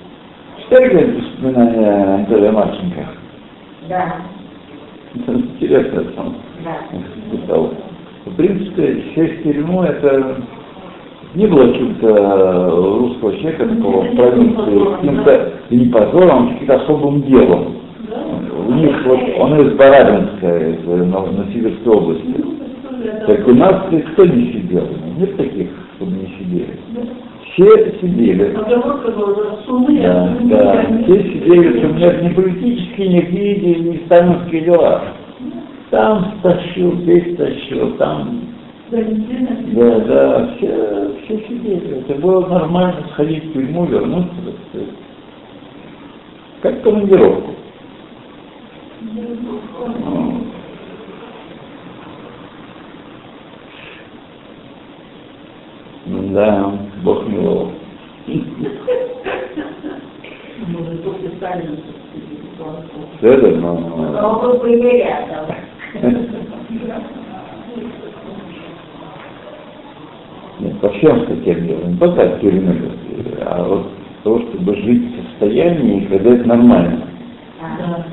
Читали 0.62 0.88
говорит, 0.90 1.14
воспоминания 1.16 1.88
Анатолия 2.14 2.50
Марченко? 2.50 3.06
Да, 3.88 4.04
Это 4.04 4.31
интересно 5.14 6.04
сам 6.16 6.36
да. 6.64 7.56
В 8.24 8.36
принципе, 8.36 9.02
сесть 9.14 9.40
в 9.40 9.42
тюрьму 9.42 9.82
это 9.82 10.36
не 11.34 11.46
было 11.46 11.74
чуть-то 11.74 12.70
русского 12.98 13.36
человека 13.38 13.66
такого 13.66 14.02
в 14.02 14.16
провинции 14.16 14.94
каким-то 14.96 15.52
не 15.70 15.86
позором, 15.86 16.48
а 16.48 16.52
каким-то 16.52 16.74
особым 16.82 17.22
делом. 17.22 17.76
Да? 18.08 18.22
У 18.68 18.72
них 18.74 18.94
вот 19.06 19.20
он 19.38 19.60
из 19.60 19.72
Барабинска, 19.74 20.58
из 20.70 20.84
Нов- 21.10 21.32
Новосибирской 21.32 21.92
области. 21.92 22.34
Ну, 22.38 22.54
Так 23.26 23.48
у 23.48 23.54
нас 23.54 23.74
кто 24.12 24.24
не 24.26 24.52
сидел? 24.52 24.86
Нет 25.18 25.36
таких, 25.36 25.68
чтобы 25.96 26.12
не 26.12 26.26
сидели. 26.38 26.78
Все 27.52 27.98
сидели. 28.00 28.56
Суммы, 29.66 30.00
Да, 30.00 30.36
да. 30.42 30.86
Все 31.04 31.22
сидели, 31.22 31.78
что 31.78 31.88
у 31.88 31.94
меня 31.94 32.20
не 32.20 32.30
политические, 32.30 33.08
не 33.08 33.22
книги, 33.22 33.78
не 33.78 34.06
сталинские 34.06 34.62
дела. 34.62 35.02
Там 35.90 36.34
стащил, 36.38 36.96
здесь 37.00 37.34
стащил, 37.34 37.96
там, 37.98 38.52
да, 38.92 40.00
да, 40.00 40.54
все, 40.56 41.14
все 41.24 41.38
сидели. 41.48 42.00
Это 42.00 42.20
было 42.20 42.46
нормально 42.46 43.06
сходить 43.12 43.44
в 43.44 43.52
тюрьму, 43.54 43.86
вернуться, 43.86 44.34
так 44.44 44.54
сказать. 44.68 44.94
Как 46.60 46.82
командировку. 46.82 47.54
Да, 56.04 56.72
Бог 57.02 57.26
миловал. 57.28 57.72
Может, 60.66 61.04
после 61.04 61.30
Сталина. 61.36 61.76
Все 62.54 62.64
это, 63.28 63.56
но... 63.56 63.74
Но 63.74 64.38
вы 64.40 64.58
были 64.58 64.98
рядом. 64.98 65.54
Нет, 70.60 70.74
вообще 70.80 71.08
он 71.08 71.26
таким 71.26 71.66
делом, 71.66 71.92
не 71.92 71.96
только 71.98 72.22
от 72.22 72.40
тюрьмы, 72.40 72.76
а 73.40 73.62
вот 73.64 73.86
того, 74.22 74.40
чтобы 74.40 74.76
жить 74.76 75.12
в 75.12 75.30
состоянии, 75.30 76.06
когда 76.06 76.30
это 76.30 76.48
нормально. 76.48 77.06
Да. 77.60 78.06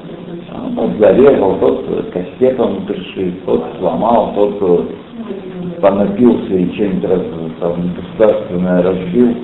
А 0.52 0.72
Тот 0.76 0.98
зарезал, 1.00 1.60
тот 1.60 2.12
кастетом 2.12 2.86
пришит, 2.86 3.46
тот 3.46 3.64
сломал, 3.78 4.34
тот 4.34 4.58
э, 4.62 5.80
понапился 5.80 6.54
и 6.54 6.74
что-нибудь 6.74 7.10
раз, 7.10 7.22
там, 7.60 7.94
государственное 7.94 8.82
разбил. 8.82 9.36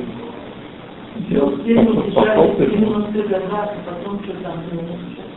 Ты. 1.28 1.36
90 1.36 3.24
годах, 3.24 3.52
а 3.52 3.76
потом 3.86 4.20
что 4.24 4.34
там 4.44 4.54
было? 4.72 4.98
Сейчас. 5.16 5.36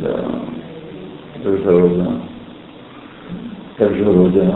Да, 0.00 0.10
да. 0.10 0.24
Как 1.42 1.58
же 1.58 1.70
родина. 1.70 2.20
Как 3.76 3.94
же 3.94 4.04
ты? 4.04 4.52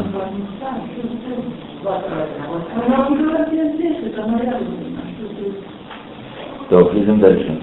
Так, 6.71 6.95
идем 6.95 7.21
дальше. 7.21 7.61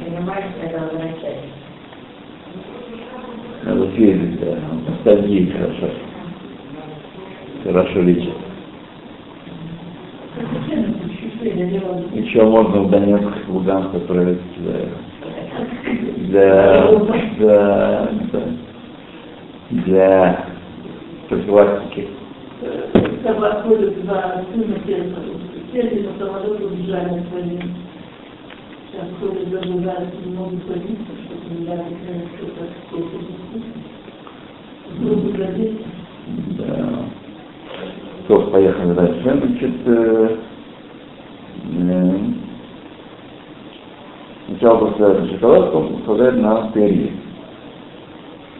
Надо 3.63 3.91
съездить, 3.91 4.39
да. 4.39 4.57
Ностальгия 4.89 5.51
хорошо. 5.51 5.89
Хорошо 7.63 8.01
лечит. 8.01 8.33
Зачем 10.35 10.79
это 10.83 11.09
впечатление 11.09 11.43
делать? 11.43 11.44
Еще 11.55 12.43
можно 12.43 12.81
в 12.81 12.89
Донецк, 12.89 13.29
Луганск 13.47 13.95
отправить 13.95 14.39
для, 14.57 14.89
для, 16.27 16.87
для, 17.37 18.09
для 19.69 20.45
профилактики. 21.29 22.07
Сейчас 28.91 29.07
ходят 29.19 29.49
зажигают, 29.49 30.25
не 30.25 30.35
могут 30.35 30.59
садиться, 30.67 31.11
чтобы 31.25 31.59
не 31.59 31.65
дали 31.65 31.95
что-то 32.37 32.63
какое-то. 32.89 33.17
Да. 36.57 37.05
Все, 38.25 38.41
поехали 38.51 38.93
дальше. 38.93 39.21
Значит, 39.23 39.75
э, 39.85 39.91
э, 39.91 40.37
сначала 44.47 44.85
поставляют 44.85 45.31
шоколад, 45.31 45.65
потом 45.65 45.87
поставляют 45.97 46.37
на 46.37 46.71
перья. 46.73 47.11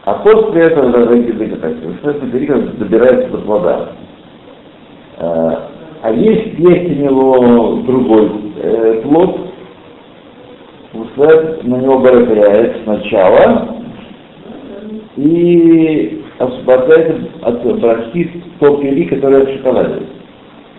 А 0.06 0.14
после 0.16 0.62
этого 0.62 0.92
дорогие 0.92 1.32
вегетации. 1.32 1.94
Естественно, 1.94 2.32
перья 2.32 2.56
добирается 2.56 3.30
до 3.30 3.38
плода. 3.40 3.90
Э, 5.18 5.52
а 6.02 6.12
есть, 6.12 6.60
есть 6.60 6.92
у 6.92 7.04
него 7.04 7.82
другой 7.86 8.32
э, 8.58 9.02
плод, 9.02 9.46
Пускай 10.96 11.62
на 11.64 11.76
него 11.76 12.00
барахляет 12.00 12.84
сначала 12.84 13.76
и 15.18 16.24
освобождает 16.40 17.32
от 17.42 17.80
браски 17.80 18.44
то 18.60 18.78
пили, 18.78 19.04
которое 19.06 19.46
в 19.46 19.50
шоколаде. 19.58 20.04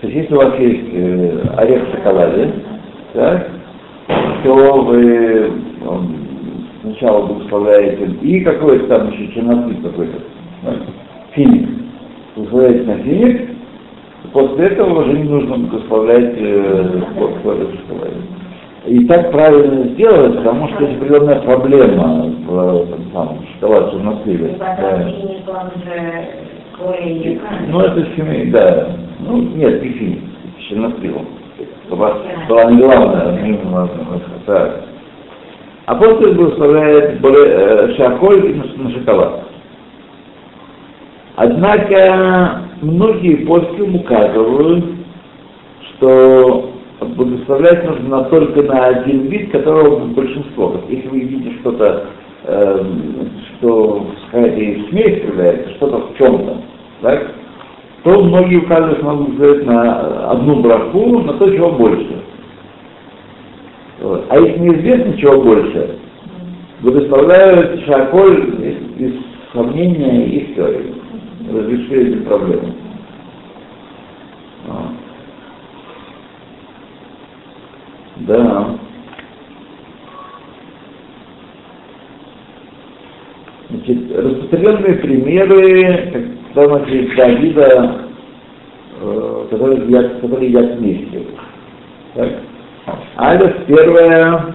То 0.01 0.09
есть 0.09 0.19
если 0.23 0.35
у 0.35 0.39
вас 0.39 0.59
есть 0.59 0.89
э, 0.93 1.39
орех 1.57 1.89
в 1.89 1.91
шоколаде, 1.93 2.53
так, 3.15 3.49
то 4.45 4.83
вы 4.83 5.53
м, 5.81 6.17
сначала 6.83 7.27
благословляете, 7.27 8.05
и 8.21 8.41
какой-то 8.41 8.87
там 8.89 9.11
еще 9.11 9.33
чернослив 9.33 9.83
какой-то, 9.83 10.19
финик. 11.33 11.69
Благословляете 12.37 12.83
на 12.85 12.99
финик, 12.99 13.51
после 14.35 14.67
этого 14.67 15.03
уже 15.03 15.13
не 15.15 15.25
нужно 15.31 15.57
благословлять 15.57 16.35
э, 16.37 17.01
И 18.87 19.05
так 19.07 19.33
правильно 19.33 19.89
сделать, 19.95 20.37
потому 20.37 20.69
что 20.69 20.85
это 20.85 20.95
определенная 20.95 21.41
проблема 21.41 22.33
в, 22.47 22.85
в 22.85 23.13
самом 23.15 23.39
шоколад 23.55 23.93
черносливе. 23.93 24.57
Да. 24.59 25.11
Ну, 27.69 27.81
это 27.81 28.05
финик, 28.05 28.53
да. 28.53 29.06
Ну, 29.27 29.43
нет, 29.43 29.83
не 29.83 29.89
финик, 29.91 30.23
черносливом. 30.69 31.27
Чтобы 31.87 32.13
была 32.49 32.71
не 32.71 32.83
главная, 32.83 33.43
не 33.43 33.53
важно. 33.65 34.83
Апостол 35.87 36.35
благословляет 36.35 37.25
э, 37.25 37.95
шаколь 37.97 38.57
на 38.77 38.91
шоколад. 38.91 39.45
Однако 41.37 42.63
многие 42.81 43.47
после 43.47 43.85
указывают, 43.85 44.85
что 45.91 46.73
благословлять 47.01 47.85
нужно 47.85 48.25
только 48.25 48.63
на 48.63 48.87
один 48.87 49.29
вид, 49.29 49.53
которого 49.53 50.07
большинство. 50.07 50.81
Если 50.89 51.09
вы 51.09 51.21
видите 51.21 51.57
что-то, 51.61 52.07
э, 52.45 52.85
что 53.59 54.07
скорее 54.29 54.89
смесь 54.89 55.23
является, 55.25 55.71
что-то 55.75 55.99
в 55.99 56.19
чем-то, 56.19 56.57
так, 57.03 57.33
то 58.07 58.23
многие 58.23 58.59
указывают, 58.59 59.03
надо 59.03 59.17
благословить 59.17 59.67
на 59.67 60.31
одну 60.31 60.61
браху, 60.63 61.19
на 61.23 61.33
то, 61.33 61.51
чего 61.51 61.73
больше. 61.73 62.23
Вот. 64.01 64.27
А 64.29 64.39
если 64.39 64.61
неизвестно, 64.61 65.19
чего 65.19 65.43
больше, 65.43 65.99
благословляют 66.83 67.85
шаколь 67.85 68.55
из, 68.61 69.01
из 69.01 69.15
сомнения 69.53 70.25
и 70.25 70.53
все 70.53 70.83
разрешили 71.53 72.15
эти 72.15 72.23
проблемы. 72.23 72.75
Да. 78.19 78.79
Значит, 83.69 84.17
распространенные 84.17 84.95
примеры, 84.95 86.37
когда 86.57 86.79
значит, 86.79 87.15
Давида, 87.15 87.97
э, 89.03 89.47
которые 89.51 89.79
едят, 89.83 90.21
которые 90.21 90.49
едят 90.49 90.77
вместе. 90.77 91.23
Так? 92.15 92.31
Алиф 93.19 93.67
первое, 93.67 94.55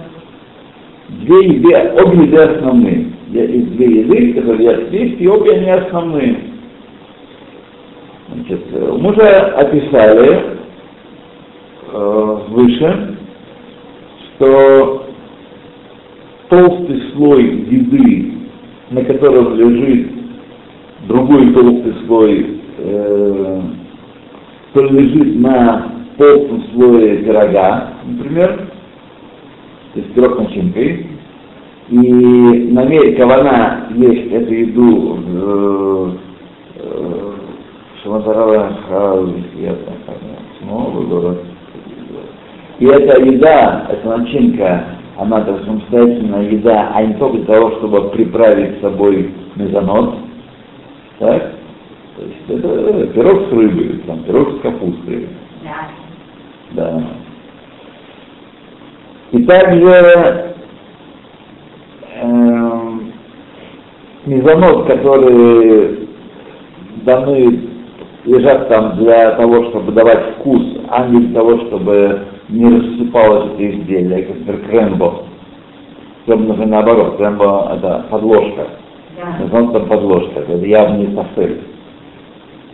две 1.08 1.46
еды, 1.46 2.02
обе 2.02 2.24
еды 2.24 2.36
основные. 2.38 3.06
Есть 3.28 3.76
две 3.76 4.00
еды, 4.00 4.34
которые 4.34 4.64
едят 4.64 4.88
вместе, 4.88 5.16
и 5.16 5.28
обе 5.28 5.52
они 5.52 5.70
основные. 5.70 6.38
Значит, 8.34 8.60
мы 8.72 9.12
уже 9.12 9.22
описали 9.22 10.42
э, 11.92 12.38
выше, 12.48 13.16
что 14.34 15.06
толстый 16.48 17.12
слой 17.12 17.44
еды, 17.44 18.32
на 18.90 19.04
котором 19.04 19.54
лежит 19.54 20.11
другой 21.08 21.52
толстый 21.52 21.94
слой, 22.06 22.60
э, 22.78 23.60
лежит 24.74 25.40
на 25.40 25.92
толстом 26.16 26.64
слое 26.72 27.18
пирога, 27.18 27.88
например, 28.04 28.68
есть 29.94 30.12
пирог 30.14 30.38
начинкой, 30.38 31.06
и 31.90 31.98
намерение 31.98 33.16
кавана 33.16 33.88
есть 33.94 34.32
эту 34.32 34.54
еду 34.54 35.14
в 35.14 36.16
э, 36.76 37.32
Шаматарава 38.02 38.72
снова 40.60 41.02
город. 41.02 41.38
И 42.78 42.86
эта 42.86 43.22
еда, 43.22 43.86
эта 43.90 44.18
начинка, 44.18 44.84
она 45.18 45.40
так 45.42 45.62
самостоятельная 45.64 46.50
еда, 46.50 46.92
а 46.94 47.02
не 47.04 47.14
только 47.14 47.38
для 47.38 47.54
того, 47.54 47.70
чтобы 47.78 48.08
приправить 48.10 48.78
с 48.78 48.80
собой 48.80 49.32
мезонот. 49.56 50.14
Так? 51.22 51.52
То 52.16 52.24
есть 52.24 52.64
это 52.64 53.06
пирог 53.14 53.48
с 53.48 53.52
рыбой, 53.52 54.02
там, 54.08 54.24
пирог 54.24 54.58
с 54.58 54.60
капустой. 54.60 55.28
Да. 55.62 55.88
Да. 56.72 57.02
И 59.30 59.44
также 59.44 60.54
э, 62.16 62.90
мезонот, 64.26 64.86
который 64.88 66.08
даны 67.04 67.68
лежат 68.24 68.68
там 68.68 68.96
для 68.96 69.30
того, 69.36 69.66
чтобы 69.66 69.92
давать 69.92 70.34
вкус, 70.34 70.60
а 70.88 71.06
не 71.06 71.20
для 71.26 71.40
того, 71.40 71.56
чтобы 71.66 72.22
не 72.48 72.64
рассыпалось 72.64 73.52
это 73.52 73.70
изделие, 73.70 74.24
как, 74.24 74.38
например, 74.38 74.68
крембо. 74.68 75.22
Прям 76.26 76.48
нужно 76.48 76.66
наоборот, 76.66 77.16
крембо 77.16 77.70
это 77.76 78.06
подложка. 78.10 78.81
Да. 79.22 79.48
там 79.48 79.86
подложка, 79.86 80.40
это 80.40 80.66
явно 80.66 80.96
не 80.96 81.06
пастель 81.14 81.62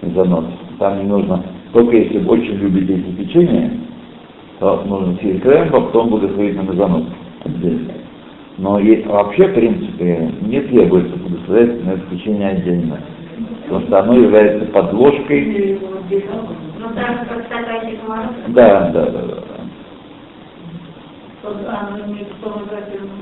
занос. 0.02 0.44
Там 0.78 0.98
не 0.98 1.04
нужно, 1.04 1.42
только 1.72 1.96
если 1.96 2.18
вы 2.18 2.38
очень 2.38 2.54
любите 2.54 2.94
эти 2.94 3.11
печенья, 3.12 3.70
то 4.61 4.82
нужно 4.87 5.16
съесть 5.18 5.42
крембо, 5.42 5.80
потом 5.82 6.08
благословить 6.08 6.56
на 6.56 6.62
мезонос 6.62 7.04
отдельно. 7.44 7.92
Но 8.58 8.78
и, 8.78 9.02
вообще, 9.04 9.48
в 9.48 9.54
принципе, 9.54 10.32
не 10.42 10.61
требуется 10.61 11.16
благословить 11.16 11.84
на 11.84 11.90
это 11.90 12.02
печенье 12.11 12.48
отдельно 12.48 12.98
потому 13.68 13.87
что 13.87 13.98
оно 14.00 14.14
является 14.14 14.64
подложкой. 14.66 15.78
Да, 18.48 18.90
да, 18.90 19.06
да, 19.06 19.22
да. 19.22 19.34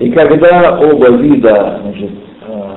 И 0.00 0.10
когда 0.10 0.78
оба 0.78 1.10
вида, 1.16 1.80
значит, 1.82 2.10
э, 2.48 2.76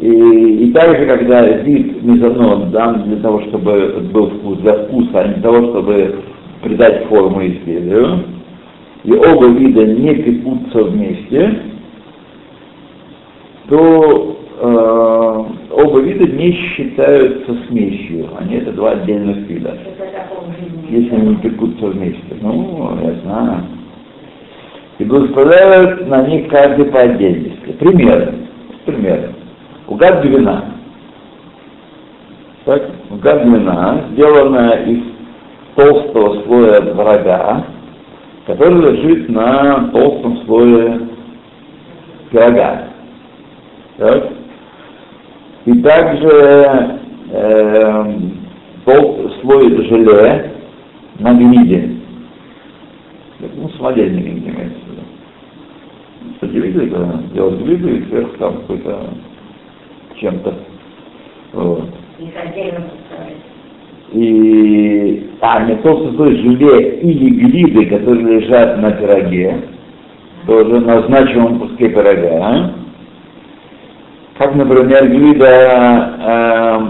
и, 0.00 0.64
и 0.64 0.72
также, 0.72 1.04
когда 1.06 1.46
вид 1.46 2.02
мезонот 2.02 2.70
дан 2.70 3.02
для 3.04 3.16
того, 3.16 3.42
чтобы 3.42 4.00
был 4.12 4.30
вкус, 4.30 4.58
для 4.60 4.72
вкуса, 4.84 5.20
а 5.20 5.28
не 5.28 5.34
для 5.34 5.42
того, 5.42 5.68
чтобы 5.68 6.14
придать 6.62 7.04
форму 7.04 7.46
изделию, 7.46 8.24
и 9.04 9.12
оба 9.12 9.48
вида 9.48 9.84
не 9.84 10.14
пекутся 10.14 10.84
вместе, 10.84 11.62
то 13.68 14.38
э, 14.58 15.44
оба 15.70 16.00
вида 16.00 16.32
не 16.32 16.52
считаются 16.52 17.54
смесью. 17.68 18.28
Они 18.38 18.56
это 18.56 18.72
два 18.72 18.92
отдельных 18.92 19.48
вида. 19.48 19.76
Если 20.88 21.14
они 21.14 21.36
пекутся 21.36 21.86
вместе. 21.86 22.36
Ну, 22.40 22.90
я 23.02 23.14
знаю. 23.22 23.64
И 24.98 25.04
благословляют 25.04 26.08
на 26.08 26.26
них 26.26 26.48
каждый 26.48 26.86
по 26.86 27.00
отдельности. 27.00 27.72
Примеры. 27.78 28.34
Примеры. 28.86 29.34
Угад 29.90 30.24
вина. 30.24 30.64
Так, 32.64 32.82
угад 33.10 33.44
вина, 33.44 34.04
сделанная 34.12 34.84
из 34.84 35.02
толстого 35.74 36.42
слоя 36.44 36.80
врага, 36.94 37.66
который 38.46 38.80
лежит 38.82 39.28
на 39.28 39.88
толстом 39.92 40.44
слое 40.44 41.08
пирога. 42.30 42.88
Так? 43.96 44.28
И 45.66 45.82
также 45.82 47.00
э, 47.32 48.04
пол, 48.84 49.32
слой 49.42 49.86
желе 49.88 50.52
на 51.18 51.34
гниде. 51.34 51.96
Ну, 53.40 53.68
самодельный 53.70 54.22
гнид 54.22 54.44
имеется 54.44 54.78
в 54.86 54.90
виду. 54.92 55.02
Кстати, 56.34 56.52
видели, 56.52 56.88
когда 56.90 57.22
делают 57.34 57.60
глиду 57.62 57.88
и 57.88 58.04
сверху 58.04 58.36
там 58.38 58.56
какой-то 58.58 59.08
чем-то. 60.20 60.54
Вот. 61.52 61.88
И, 64.12 65.30
а, 65.40 65.62
не 65.64 65.76
толстый 65.76 66.16
слой 66.16 66.36
желе 66.36 67.00
или 67.00 67.30
глиды, 67.30 67.86
которые 67.86 68.40
лежат 68.40 68.78
на 68.78 68.90
пироге, 68.92 69.62
тоже 70.46 70.80
на 70.80 71.02
значимом 71.02 71.60
куске 71.60 71.88
пирога, 71.88 72.40
а? 72.42 72.72
как, 74.40 74.54
например, 74.54 75.06
глида 75.06 76.16
э, 76.18 76.80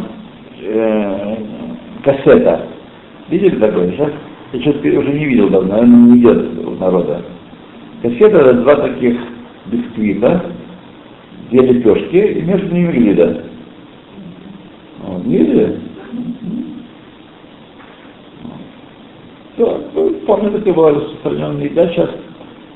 э, 0.62 1.36
кассета. 2.04 2.66
Видели 3.28 3.58
такое? 3.58 3.90
Сейчас 3.90 4.10
я 4.52 4.60
что-то 4.60 4.88
уже 4.88 5.12
не 5.12 5.24
видел 5.24 5.50
давно, 5.50 5.72
наверное, 5.72 6.12
не 6.12 6.20
идет 6.20 6.66
у 6.66 6.70
народа. 6.76 7.22
Кассета 8.02 8.38
это 8.38 8.54
два 8.54 8.76
таких 8.76 9.16
бисквита, 9.66 10.44
две 11.50 11.62
лепешки, 11.62 12.16
и 12.16 12.42
между 12.42 12.74
ними 12.74 12.92
глида. 12.92 13.42
Вот, 15.02 15.24
видели? 15.24 15.80
Все, 19.54 19.82
вполне 20.22 20.50
такая 20.50 20.74
была 20.74 20.90
распространенная 20.90 21.64
еда. 21.64 21.88
Сейчас 21.88 22.10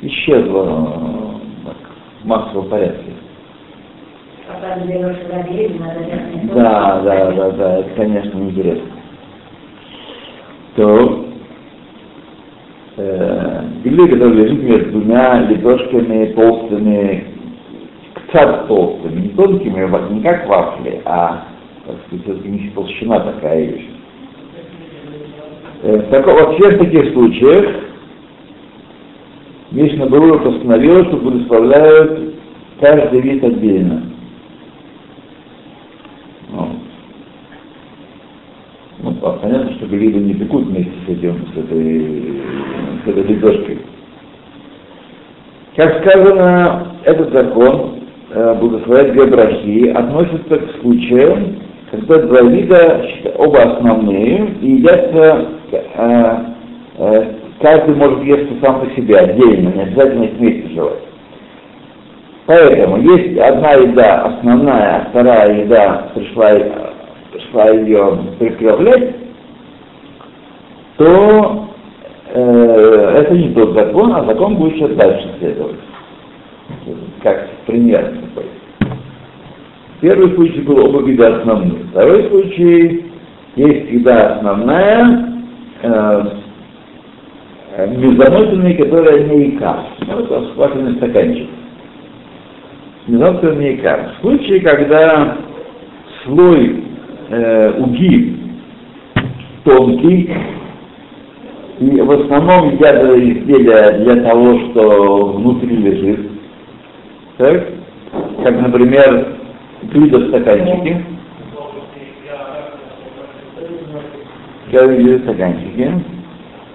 исчезло 0.03 0.65
э, 0.65 1.67
так, 1.67 1.77
в 2.23 2.27
массовом 2.27 2.69
порядке. 2.69 3.13
Да, 6.55 7.01
да, 7.01 7.31
да, 7.33 7.51
да, 7.51 7.79
это, 7.79 7.91
конечно, 7.97 8.39
интересно. 8.39 8.89
То 10.77 11.27
э, 12.97 13.63
глина, 13.85 14.09
которая 14.09 14.35
лежит 14.35 14.63
между 14.63 14.91
двумя 14.91 15.41
лепешками 15.43 16.27
толстыми, 16.33 17.34
цад 18.35 18.67
толстыми, 18.67 19.21
не 19.21 19.29
тонкими, 19.29 20.13
не 20.13 20.21
как 20.23 20.49
вафли, 20.49 21.01
а, 21.05 21.45
так 21.87 21.97
сказать, 22.07 22.25
все-таки 22.25 22.49
не 22.49 22.71
толщина 22.71 23.21
такая 23.21 23.65
вещь. 23.65 23.89
Э, 25.83 25.99
так, 26.11 26.27
во 26.27 26.55
всех 26.55 26.79
таких 26.79 27.13
случаях 27.13 27.75
Мишна 29.71 30.07
Брура 30.07 30.39
постановила, 30.39 31.05
что 31.05 31.17
благословляют 31.19 32.35
каждый 32.81 33.21
вид 33.21 33.45
отдельно. 33.45 34.03
Ну, 36.51 36.69
ну, 39.01 39.17
а 39.23 39.31
понятно, 39.43 39.75
что 39.75 39.87
глибы 39.87 40.21
не 40.21 40.35
пекут 40.35 40.65
вместе 40.65 40.93
с 41.07 41.09
этим, 41.09 41.47
с 41.55 41.59
этой, 41.59 42.43
с 43.05 43.09
этой 43.09 43.23
лепешкой. 43.25 43.79
Как 45.77 46.03
сказано, 46.03 46.97
этот 47.05 47.33
закон, 47.33 48.04
благословлять 48.35 49.13
две 49.13 49.27
брахи, 49.27 49.89
относится 49.91 50.59
к 50.59 50.81
случаям, 50.81 51.57
когда 51.91 52.19
два 52.19 52.41
вида, 52.43 53.07
оба 53.37 53.63
основные, 53.63 54.57
и 54.61 54.73
едятся, 54.73 55.47
э, 55.71 56.37
э, 56.99 57.25
каждый 57.61 57.95
может 57.95 58.25
есть 58.25 58.61
сам 58.61 58.81
по 58.81 58.91
себе, 58.97 59.17
отдельно, 59.17 59.69
не 59.71 59.83
обязательно 59.83 60.25
их 60.25 60.33
вместе 60.33 60.75
жевать. 60.75 60.99
Поэтому 62.47 62.99
есть 62.99 63.39
одна 63.39 63.73
еда 63.73 64.23
основная, 64.23 65.07
вторая 65.11 65.65
еда 65.65 66.09
пришла, 66.15 66.51
пришла 67.33 67.71
ее 67.71 68.19
прикрывлять, 68.39 69.15
то 70.99 71.69
э, 72.35 73.15
это 73.19 73.35
не 73.35 73.55
тот 73.55 73.75
закон, 73.75 74.15
а 74.15 74.25
закон 74.25 74.57
будет 74.57 74.75
еще 74.75 74.89
дальше 74.89 75.29
следовать. 75.39 75.77
Пример 77.75 78.05
такой. 78.05 78.45
Первый 80.01 80.33
случай 80.37 80.61
был 80.61 80.79
оба 80.79 81.03
вида 81.03 81.39
основные. 81.39 81.83
Второй 81.91 82.29
случай 82.29 83.05
есть 83.57 83.91
еда 83.91 84.37
основная, 84.37 85.43
э, 85.83 86.23
мезоносенный, 87.89 88.75
которая 88.75 89.25
не 89.25 89.51
икар. 89.51 89.81
Ну, 90.07 90.21
это 90.21 90.41
вквашенный 90.53 90.95
стаканчик. 90.99 91.49
Мезоносенный 93.09 93.75
икар. 93.75 94.13
В 94.19 94.21
случае, 94.21 94.61
когда 94.61 95.39
слой 96.23 96.85
э, 97.31 97.73
уги 97.81 98.37
тонкий, 99.65 100.33
и 101.81 102.01
в 102.01 102.11
основном 102.13 102.75
едят 102.75 103.03
изделия 103.19 103.99
для 103.99 104.23
того, 104.23 104.61
что 104.61 105.27
внутри 105.33 105.77
лежит, 105.77 106.34
так? 107.37 107.69
как, 108.43 108.61
например, 108.61 109.39
глида 109.83 110.19
в 110.19 110.29
стаканчике, 110.29 111.05
глида 114.71 115.19
в 115.19 115.23
стаканчике, 115.23 116.01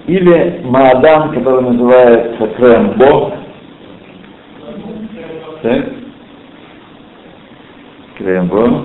или 0.07 0.61
маадам, 0.63 1.31
который 1.33 1.61
называется 1.61 2.47
крембо, 2.57 3.33
так? 5.61 5.85
крембо, 8.17 8.83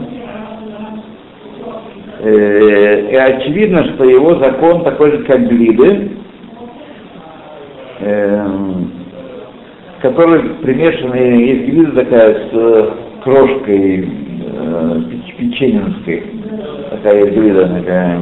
э, 2.20 3.10
и 3.10 3.16
очевидно, 3.16 3.84
что 3.94 4.04
его 4.04 4.36
закон 4.36 4.84
такой 4.84 5.12
же, 5.12 5.24
как 5.24 5.48
глиды, 5.48 6.12
э, 8.00 8.83
который 10.04 10.42
примешаны, 10.56 11.16
есть 11.16 11.64
глида 11.64 12.04
такая 12.04 12.34
с 12.50 13.22
крошкой 13.22 14.06
э, 14.06 15.02
печенинской, 15.38 16.22
такая 16.90 17.24
глида 17.30 17.68
такая, 17.68 18.20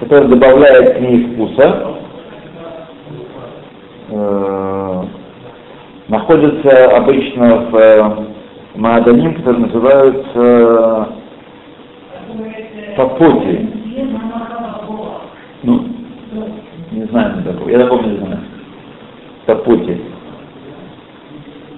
которая 0.00 0.28
добавляет 0.28 0.96
к 0.96 1.00
ней 1.00 1.26
вкуса, 1.26 1.94
э, 4.08 5.02
находится 6.08 6.96
обычно 6.96 7.58
в 7.70 7.76
э, 7.76 8.16
мааданим, 8.74 9.34
который 9.36 9.60
называется 9.60 11.08
Папоти. 12.96 13.68
Ну, 15.62 15.84
не 16.90 17.04
знаю. 17.04 17.44
Я 17.68 17.78
такого 17.78 18.02
не 18.02 18.16
знаю. 18.16 18.40
Тапоти. 19.46 20.17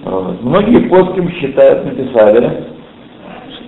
Многие 0.03 0.87
плоским 0.89 1.29
считают, 1.33 1.85
написали, 1.85 2.65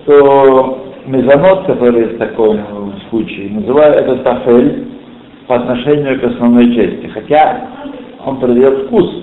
что 0.02 0.84
мезонот, 1.06 1.66
который 1.66 2.14
в 2.14 2.18
таком 2.18 2.94
случае, 3.10 3.50
называют 3.50 3.96
это 3.96 4.16
тафель 4.16 4.88
по 5.46 5.56
отношению 5.56 6.20
к 6.20 6.24
основной 6.24 6.74
части. 6.74 7.06
Хотя 7.14 7.68
он 8.24 8.40
придает 8.40 8.86
вкус. 8.86 9.22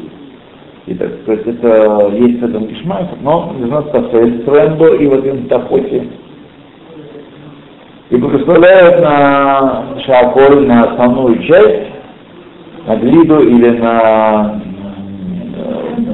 И 0.88 0.96
так 0.96 1.10
сказать, 1.24 1.48
это 1.48 2.10
есть 2.14 2.40
в 2.40 2.46
этом 2.46 2.68
кишмах, 2.68 3.08
но 3.22 3.54
мезонот 3.60 3.92
тафель, 3.92 4.44
трембо 4.44 4.96
и 4.96 5.08
вот 5.08 5.26
этом 5.26 5.46
тафоте 5.48 6.08
и 8.12 8.18
благословляют 8.18 9.02
на 9.02 9.98
шаколь, 10.06 10.68
на 10.68 10.84
основную 10.84 11.42
часть, 11.44 11.92
на 12.86 12.98
глиду 12.98 13.40
или 13.40 13.70
на, 13.80 14.62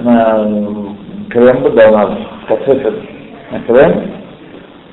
на 0.04 0.77
крем, 1.38 1.76
да, 1.76 1.90
у 1.90 1.94
нас 1.94 2.10
кацефет 2.48 2.96
на 3.52 3.60
крем, 3.62 4.12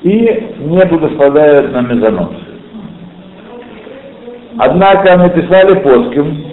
и 0.03 0.47
не 0.59 0.85
благословляют 0.85 1.73
на 1.73 1.81
мезонос. 1.81 2.33
Однако 4.59 5.17
написали 5.17 5.79
плоским, 5.81 6.45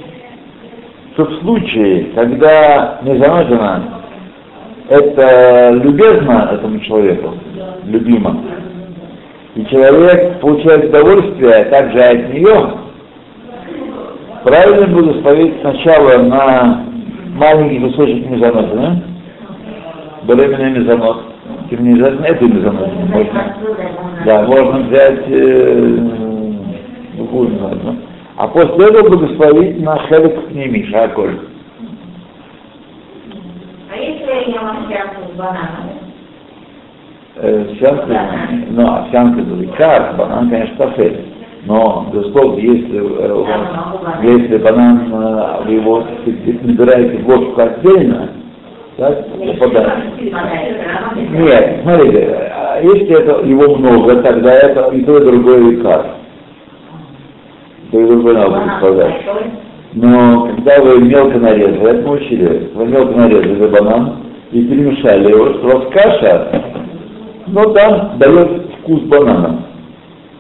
что 1.14 1.26
в 1.26 1.40
случае, 1.42 2.06
когда 2.16 3.00
мезоножина 3.04 3.84
это 4.88 5.72
любезно 5.72 6.50
этому 6.54 6.80
человеку, 6.80 7.34
любимо, 7.86 8.38
и 9.56 9.66
человек 9.66 10.40
получает 10.40 10.86
удовольствие 10.86 11.66
также 11.66 12.00
от 12.00 12.34
нее, 12.34 12.74
правильно 14.44 14.88
благословить 14.88 15.60
сначала 15.60 16.24
на 16.24 16.86
маленький 17.36 17.80
кусочек 17.80 18.30
мезонота, 18.30 18.76
да? 18.76 19.11
Беременный 20.36 20.80
мезонот. 20.80 21.24
Тем 21.70 21.84
не 21.84 21.94
обязательно 21.94 22.26
это 22.26 22.46
мезонот. 22.46 22.94
Можно, 23.10 23.56
да, 24.26 24.42
можно 24.44 24.80
взять 24.88 25.24
э, 25.28 25.98
другую 27.16 27.50
мезонот. 27.50 27.84
Да? 27.84 27.96
А 28.38 28.48
после 28.48 28.86
этого 28.86 29.10
благословить 29.10 29.82
на 29.82 29.98
хелек 30.08 30.48
к 30.48 30.52
ними, 30.52 30.90
шаколь. 30.90 31.38
А 33.92 33.98
если 33.98 34.52
я 34.52 34.62
вам 34.62 34.88
с 34.88 35.38
бананами? 35.38 36.02
овсянка, 37.38 38.28
ну, 38.70 38.88
овсянка 38.88 39.42
это 39.42 39.56
лекар, 39.56 40.16
банан, 40.18 40.50
конечно, 40.50 40.76
тафель. 40.78 41.26
Но, 41.66 42.10
безусловно, 42.12 42.58
если, 42.58 43.00
э, 43.00 43.46
если 44.24 44.58
банан, 44.58 45.12
э, 45.12 45.64
вы 45.66 45.74
его 45.74 46.04
набираете 46.64 47.18
в 47.20 47.28
ложку 47.28 47.62
отдельно, 47.62 48.30
так, 49.02 49.26
попадает. 49.58 50.22
Нет, 51.32 51.80
смотрите, 51.82 52.52
а 52.54 52.80
если 52.84 53.20
это 53.20 53.44
его 53.44 53.76
много, 53.76 54.22
тогда 54.22 54.54
это 54.54 54.92
и 54.96 55.02
то, 55.02 55.18
и 55.18 55.26
другое 55.26 55.72
лекар. 55.72 56.06
То 57.92 58.00
и 58.00 58.06
другое 58.06 58.36
надо 58.36 58.78
сказать. 58.78 59.16
Но 59.94 60.46
когда 60.46 60.82
вы 60.82 61.00
мелко 61.00 61.40
нарезали, 61.40 61.82
это 61.82 62.08
мы 62.08 62.14
учили, 62.14 62.70
вы 62.76 62.86
мелко 62.86 63.18
нарезали 63.18 63.68
банан 63.70 64.18
и 64.52 64.64
перемешали 64.68 65.32
его, 65.32 65.48
что 65.48 65.66
у 65.66 65.80
вас 65.80 65.94
каша 65.94 66.62
но 67.48 67.74
там 67.74 68.20
дает 68.20 68.68
вкус 68.82 69.02
банана. 69.02 69.66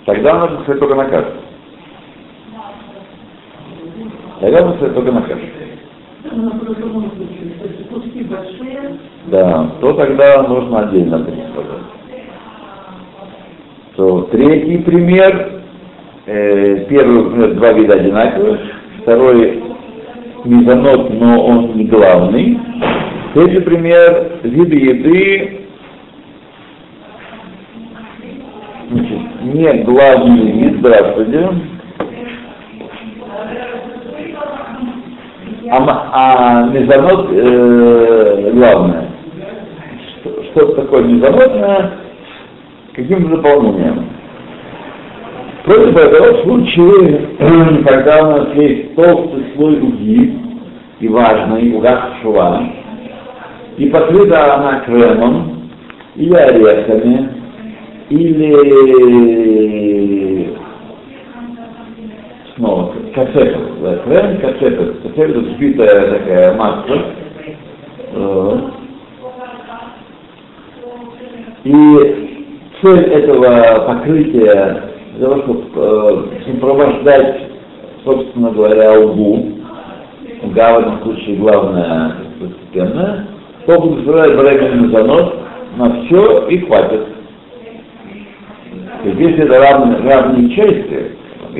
Тогда 0.05 0.33
нужно 0.35 0.61
сказать 0.61 0.79
только 0.79 0.95
на 0.95 1.05
кашу. 1.05 1.31
Тогда 4.39 4.61
нужно 4.61 4.77
сказать 4.77 4.95
только 4.95 5.11
на 5.11 5.21
кашу. 5.23 5.41
Да, 9.27 9.71
то 9.79 9.93
тогда 9.93 10.43
нужно 10.43 10.87
отдельно 10.87 11.19
сказать. 11.19 11.81
То 13.95 14.21
третий 14.31 14.77
пример, 14.77 15.61
э, 16.25 16.85
первый 16.89 17.29
пример 17.29 17.53
два 17.55 17.73
вида 17.73 17.95
одинаковых, 17.95 18.59
второй 19.01 19.63
мезонот, 20.45 21.13
но 21.19 21.45
он 21.45 21.77
не 21.77 21.85
главный. 21.85 22.59
Третий 23.33 23.61
пример– 23.61 24.39
виды 24.43 24.75
еды, 24.75 25.61
значит, 28.89 29.19
не 29.43 29.83
главный 29.83 30.51
вид, 30.51 30.79
здравствуйте, 30.79 31.49
а, 35.71 36.09
а 36.11 36.63
мезонот 36.67 37.29
э, 37.31 38.51
главное. 38.53 39.09
Что, 40.19 40.43
что 40.43 40.65
такое 40.75 41.03
мезонотное? 41.03 41.91
Каким 42.93 43.29
дополнением? 43.29 44.09
Против 45.63 45.95
этого 45.95 46.33
в 46.33 46.43
случае, 46.43 47.29
когда 47.85 48.21
у 48.21 48.31
нас 48.31 48.47
есть 48.55 48.95
толстый 48.95 49.45
слой 49.55 49.79
уги 49.79 50.37
и 50.99 51.07
важный, 51.07 51.73
уга 51.73 52.09
шва, 52.21 52.63
и 53.77 53.85
покрыта 53.89 54.55
она 54.55 54.81
кремом 54.81 55.69
или 56.17 56.33
орехами, 56.33 57.29
или 58.09 59.61
снова 62.55 62.93
кассета, 63.15 63.59
крем, 64.05 64.37
кассета, 64.37 64.93
это 65.15 65.39
взбитая 65.39 66.19
такая 66.19 66.55
масса, 66.55 67.21
и 71.63 72.21
цель 72.81 73.03
этого 73.11 73.85
покрытия 73.85 74.91
для 75.15 75.27
того, 75.27 75.41
чтобы 75.43 75.69
э, 75.75 76.51
сопровождать, 76.51 77.41
собственно 78.03 78.49
говоря, 78.51 78.99
лгу, 78.99 79.51
лга 80.43 80.73
в 80.73 80.79
этом 80.79 81.01
случае 81.03 81.35
главная 81.37 82.15
постепенная, 82.39 83.27
то 83.67 83.79
благословляет 83.79 84.39
временный 84.39 84.89
занос 84.89 85.33
на 85.77 86.03
все 86.03 86.47
и 86.47 86.57
хватит. 86.59 87.05
То 89.03 89.09
есть, 89.09 89.19
если 89.19 89.43
это 89.43 89.59
равные, 89.59 89.97
равные 89.99 90.49
части, 90.55 91.11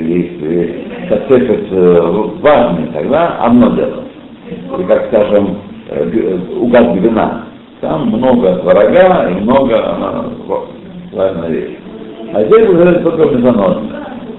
или 0.01 0.23
если 0.23 0.87
кацефет 1.09 1.67
э, 1.71 2.01
важный, 2.41 2.87
тогда 2.93 3.37
одно 3.39 3.75
дело. 3.75 4.03
И 4.49 4.83
как, 4.87 5.07
скажем, 5.07 5.57
э, 5.89 6.39
угад 6.59 6.95
вина. 6.95 7.45
Там 7.79 8.09
много 8.09 8.61
врага 8.63 9.29
и 9.29 9.33
много 9.35 9.95
она, 9.95 10.25
важная 11.13 11.49
вещь. 11.49 11.77
А 12.33 12.43
здесь 12.43 12.67
называется 12.67 13.03
только 13.03 13.35
мезонос. 13.35 13.77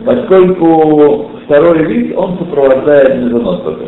Поскольку 0.04 1.30
второй 1.44 1.84
вид, 1.84 2.16
он 2.16 2.38
сопровождает 2.38 3.22
мезонос 3.22 3.62
только. 3.62 3.84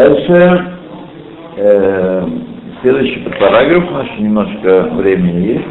Дальше 0.00 0.78
э, 1.58 2.28
следующий 2.80 3.20
параграф, 3.38 3.86
у 3.86 3.92
нас 3.92 4.06
немножко 4.18 4.82
времени 4.94 5.46
есть. 5.48 5.68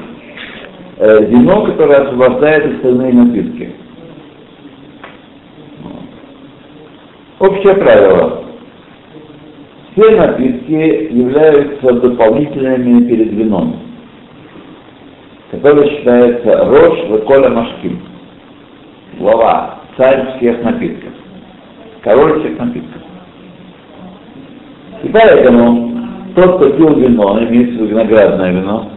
Э, 0.98 1.26
вино, 1.26 1.66
которое 1.66 2.02
освобождает 2.02 2.76
остальные 2.76 3.14
напитки. 3.14 3.74
Общее 7.40 7.74
правило. 7.74 8.44
Все 9.96 10.16
напитки 10.16 11.12
являются 11.12 11.92
дополнительными 11.92 13.10
перед 13.10 13.32
вином, 13.32 13.80
который 15.50 15.90
считается 15.90 16.66
Рош 16.66 17.00
Веколя 17.10 17.50
Машким. 17.50 18.00
Глава, 19.18 19.80
царь 19.98 20.38
всех 20.38 20.62
напитков, 20.62 21.14
король 22.04 22.42
всех 22.42 22.60
напитков. 22.60 22.99
И 25.04 25.10
поэтому 25.10 25.92
тот, 26.36 26.58
кто 26.58 26.70
пил 26.72 26.96
вино, 26.96 27.40
имеется 27.44 27.74
в 27.74 27.76
виду 27.76 27.86
виноградное 27.88 28.52
вино, 28.52 28.90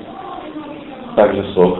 также 1.16 1.44
сок, 1.54 1.78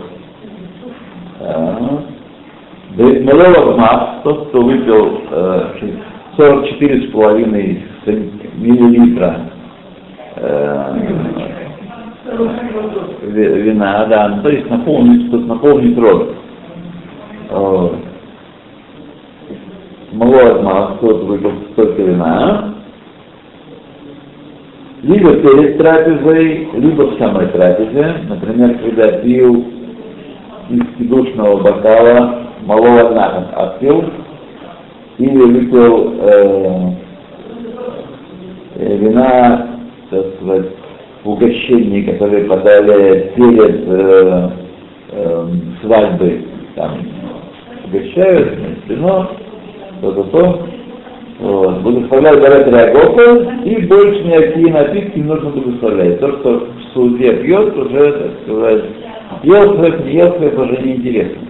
Мелова 2.97 3.77
Мас, 3.77 4.23
тот, 4.23 4.49
кто 4.49 4.63
выпил 4.63 5.23
э, 5.31 5.65
44,5 6.37 7.81
миллилитра 8.57 9.41
э, 10.37 10.95
вина, 13.23 14.07
да, 14.07 14.29
ну, 14.29 14.43
то 14.43 14.51
есть 14.51 14.69
наполнить, 14.69 15.33
наполнить 15.33 15.99
рот. 15.99 16.37
Малой 20.13 20.63
Мас, 20.63 20.99
тот 21.01 21.23
выпил 21.25 21.53
столько 21.73 22.03
вина, 22.03 22.75
либо 25.03 25.35
перед 25.35 25.79
трапезой, 25.79 26.69
либо 26.75 27.03
в 27.03 27.19
самой 27.19 27.49
трапезе, 27.49 28.15
например, 28.29 28.79
когда 28.79 29.19
пил 29.19 29.65
из 30.71 30.83
кидушного 30.97 31.61
бокала 31.61 32.43
малого 32.65 33.13
нахан 33.13 33.47
отпил, 33.55 34.05
или 35.19 35.37
выпил 35.37 36.15
э, 36.21 36.95
э, 38.77 38.97
вина, 38.97 39.69
так 40.11 40.25
сказать, 40.37 40.67
в 41.25 41.31
угощении, 41.31 42.03
которые 42.03 42.45
подали 42.45 43.33
перед 43.35 43.89
э, 43.89 44.51
э, 45.11 45.49
свадьбой, 45.83 46.47
там 46.77 46.99
угощают, 47.87 48.59
вино, 48.89 49.31
то-то, 50.01 50.23
то, 50.25 50.67
вот. 51.43 51.81
Благословляют 51.81 52.41
Барет 52.41 52.69
Реагопа, 52.69 53.65
и 53.65 53.85
больше 53.87 54.23
никакие 54.23 54.73
напитки 54.73 55.19
не 55.19 55.25
нужно 55.25 55.51
благословлять. 55.51 56.21
То, 56.21 56.39
что 56.39 56.69
в 56.69 56.95
суде 56.95 57.33
пьет, 57.39 57.77
уже, 57.77 58.13
так 58.13 58.31
сказать, 58.45 58.85
ел 59.43 59.77
хлеб, 59.77 60.05
не 60.05 60.13
ел 60.13 60.33
хлеб, 60.35 60.57
уже 60.57 60.81
неинтересно. 60.81 61.43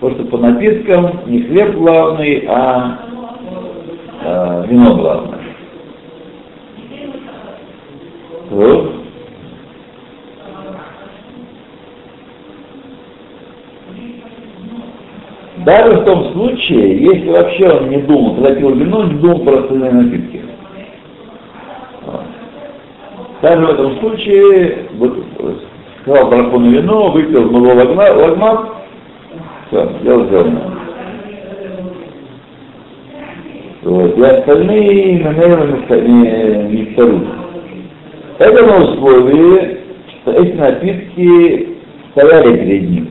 Потому 0.00 0.14
что 0.14 0.30
по 0.30 0.38
напиткам 0.38 1.20
не 1.26 1.42
хлеб 1.42 1.74
главный, 1.74 2.46
а 2.48 2.98
э, 4.24 4.64
вино 4.68 4.96
главное. 4.96 5.40
Вот. 8.48 8.95
Даже 15.66 15.96
в 15.96 16.04
том 16.04 16.32
случае, 16.32 16.96
если 16.96 17.28
вообще 17.28 17.68
он 17.68 17.90
не 17.90 17.96
думал, 18.02 18.36
когда 18.36 18.54
пил 18.54 18.70
вино, 18.70 19.02
не 19.02 19.14
думал 19.14 19.40
про 19.40 19.58
остальные 19.58 19.90
напитки. 19.90 20.40
Даже 23.42 23.66
в 23.66 23.70
этом 23.70 23.98
случае, 23.98 24.86
вот, 24.96 25.18
сказал 26.02 26.30
на 26.30 26.68
вино, 26.68 27.10
выпил 27.10 27.50
много 27.50 27.74
лагмат, 27.74 28.60
все, 29.66 29.90
дело 30.04 30.26
сделано. 30.26 30.78
Вот, 33.82 34.18
и 34.18 34.22
остальные 34.22 35.18
намеренно 35.18 35.84
не, 35.96 36.76
не 36.76 36.84
вторут. 36.92 37.24
Это 38.38 38.66
на 38.66 38.84
условии, 38.84 39.78
что 40.22 40.30
эти 40.30 40.52
напитки 40.52 41.76
стояли 42.12 42.56
перед 42.56 42.88
ним. 42.88 43.05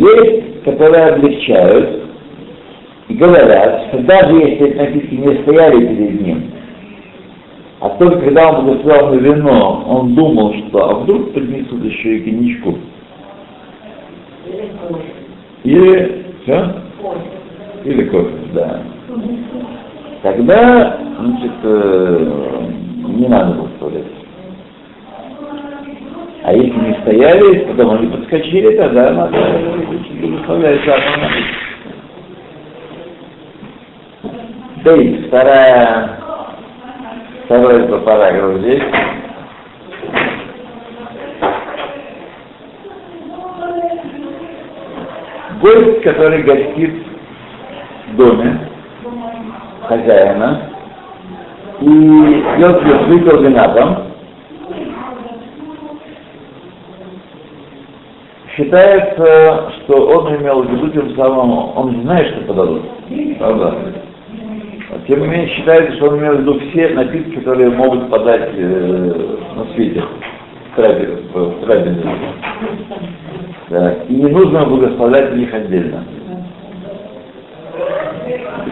Есть, 0.00 0.62
которые 0.64 1.08
облегчают 1.08 2.04
и 3.08 3.14
говорят, 3.14 3.88
что 3.88 3.98
даже 3.98 4.34
если 4.34 4.68
эти 4.68 4.78
напитки 4.78 5.14
не 5.14 5.42
стояли 5.42 5.86
перед 5.86 6.20
ним, 6.22 6.50
а 7.80 7.90
только 7.90 8.20
когда 8.20 8.48
он 8.50 8.64
благословил 8.64 9.08
на 9.08 9.14
вино, 9.14 9.84
он 9.86 10.14
думал, 10.14 10.54
что 10.54 10.88
а 10.88 10.94
вдруг 11.00 11.34
принесут 11.34 11.84
еще 11.84 12.16
и 12.16 12.22
коньячку. 12.22 12.78
Или 15.64 16.24
все? 16.44 16.74
Или 17.84 18.04
кофе, 18.04 18.36
да. 18.54 18.82
Тогда, 20.22 20.98
значит, 21.18 21.52
э, 21.62 22.62
не 23.18 23.28
надо 23.28 23.52
благословлять. 23.52 23.69
не 26.80 26.94
стояли, 27.02 27.66
потом 27.66 27.90
они 27.96 28.06
подскочили, 28.08 28.76
тогда 28.76 29.10
надо 29.10 29.38
выставлять 30.20 30.84
закон. 30.84 31.22
Да 34.82 34.96
и 34.96 35.22
вторая, 35.26 36.18
второй 37.44 38.00
параграф 38.00 38.60
здесь. 38.60 38.82
Гость, 45.60 46.02
который 46.02 46.42
гостит 46.42 47.06
в 48.08 48.16
доме 48.16 48.58
хозяина, 49.86 50.70
и 51.80 51.86
пьет 51.86 52.82
вино 52.82 53.02
с 53.02 53.06
выкладом 53.06 54.09
считается, 58.70 59.72
что 59.82 60.06
он 60.06 60.36
имел 60.36 60.62
в 60.62 60.70
виду 60.70 60.88
тем 60.90 61.16
самым, 61.16 61.76
он 61.76 61.96
не 61.96 62.02
знает, 62.02 62.26
что 62.28 62.46
подадут. 62.46 62.82
Правда? 63.38 63.74
Тем 65.08 65.20
не 65.20 65.26
менее, 65.26 65.48
считается, 65.48 65.96
что 65.96 66.10
он 66.10 66.18
имел 66.18 66.34
в 66.34 66.40
виду 66.40 66.60
все 66.70 66.88
напитки, 66.90 67.36
которые 67.36 67.70
могут 67.70 68.10
подать 68.10 68.50
э, 68.54 69.36
на 69.56 69.64
свете 69.74 70.02
в 70.76 71.66
трапезе. 71.66 72.02
И 74.08 74.14
не 74.14 74.30
нужно 74.30 74.64
благословлять 74.66 75.34
них 75.34 75.52
отдельно. 75.52 76.04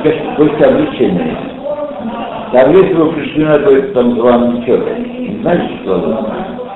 Это, 0.04 0.36
только 0.36 0.68
облегчение. 0.68 1.36
Там, 2.52 2.70
если 2.72 2.94
вы 2.94 3.12
пришли 3.12 3.44
на 3.44 3.58
то, 3.58 3.82
там 3.92 4.14
званый 4.16 4.64
человек, 4.64 4.98
не 4.98 5.40
знаете, 5.42 5.68
что 5.82 5.96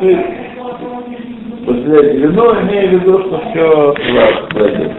это? 0.00 0.41
После 1.64 2.16
вино, 2.18 2.60
имея 2.62 2.88
в 2.88 2.92
виду, 2.92 3.20
что 3.20 3.38
все 3.38 3.94
пройдет. 4.50 4.92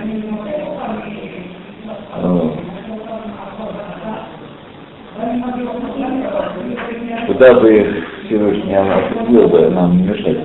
Куда 7.28 7.54
бы 7.56 8.04
Всевышний 8.26 8.76
осветил 8.76 9.48
бы, 9.50 9.70
нам 9.72 9.98
не 9.98 10.04
мешать. 10.04 10.38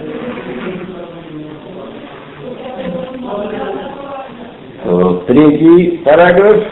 Третий 5.27 5.99
параграф. 5.99 6.65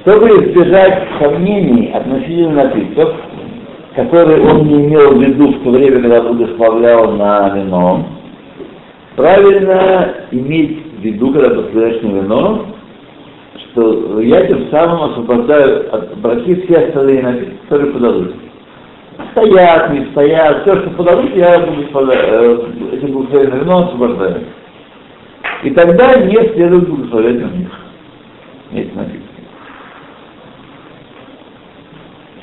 Чтобы 0.00 0.28
избежать 0.28 1.08
сомнений 1.20 1.90
относительно 1.92 2.64
напитков, 2.64 3.14
которые 3.98 4.40
он 4.48 4.64
не 4.68 4.86
имел 4.86 5.16
в 5.16 5.20
виду 5.20 5.48
в 5.48 5.64
то 5.64 5.70
время, 5.70 6.00
когда 6.00 6.22
благословлял 6.22 7.16
на 7.16 7.48
вино, 7.48 8.06
правильно 9.16 10.14
иметь 10.30 10.86
в 10.98 11.00
виду, 11.00 11.32
когда 11.32 11.48
благословляешь 11.48 12.02
на 12.02 12.06
вино, 12.06 12.66
что 13.56 14.20
я 14.20 14.46
тем 14.46 14.70
самым 14.70 15.10
освобождаю 15.10 15.92
от 15.92 16.16
браки 16.18 16.64
все 16.64 16.86
остальные 16.86 17.22
напитки, 17.22 17.56
которые 17.64 17.92
подадут. 17.92 18.34
Стоят, 19.32 19.90
не 19.90 20.06
стоят, 20.12 20.62
все, 20.62 20.76
что 20.76 20.90
подадут, 20.90 21.34
я 21.34 21.58
буду 21.58 21.82
э, 22.12 22.58
этим 22.92 23.12
благословенным 23.14 23.58
вино 23.58 23.78
освобождаю. 23.78 24.44
И 25.64 25.70
тогда 25.70 26.20
не 26.20 26.36
следует 26.54 26.88
благословлять 26.88 27.40
на 27.40 27.56
них. 27.56 27.70
Эти 28.70 28.94
напитки. 28.94 29.28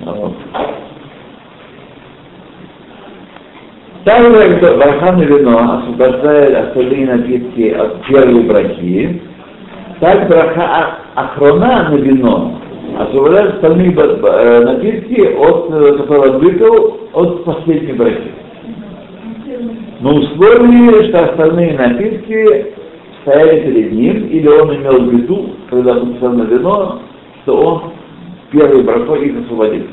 Вот. 0.02 0.34
Также 4.06 4.60
браха 4.60 5.14
на 5.14 5.24
вино 5.24 5.80
освобождает 5.80 6.56
остальные 6.56 7.08
напитки 7.08 7.70
от 7.72 8.06
первой 8.06 8.44
брахи, 8.44 9.20
так 10.00 10.30
браха 10.30 11.00
охрона 11.16 11.90
на 11.90 11.96
вино 11.96 12.62
освобождает 13.00 13.56
остальные 13.56 13.96
напитки, 14.62 15.22
от, 15.22 15.98
которые 15.98 16.34
он 16.34 16.38
выпил, 16.38 17.00
от 17.14 17.46
последней 17.46 17.94
брахи. 17.94 18.32
Но 20.02 20.14
условие, 20.18 21.10
что 21.10 21.24
остальные 21.26 21.76
напитки 21.76 22.74
стояли 23.24 23.62
перед 23.62 23.92
ним, 23.92 24.28
или 24.28 24.48
он 24.48 24.76
имел 24.76 25.02
в 25.02 25.14
виду, 25.14 25.50
когда 25.72 25.94
выписал 25.96 26.30
на 26.30 26.44
вино, 26.44 27.00
что 27.42 27.58
он 27.58 27.82
первый 28.52 28.84
брахой 28.84 29.30
их 29.30 29.46
освободит, 29.46 29.88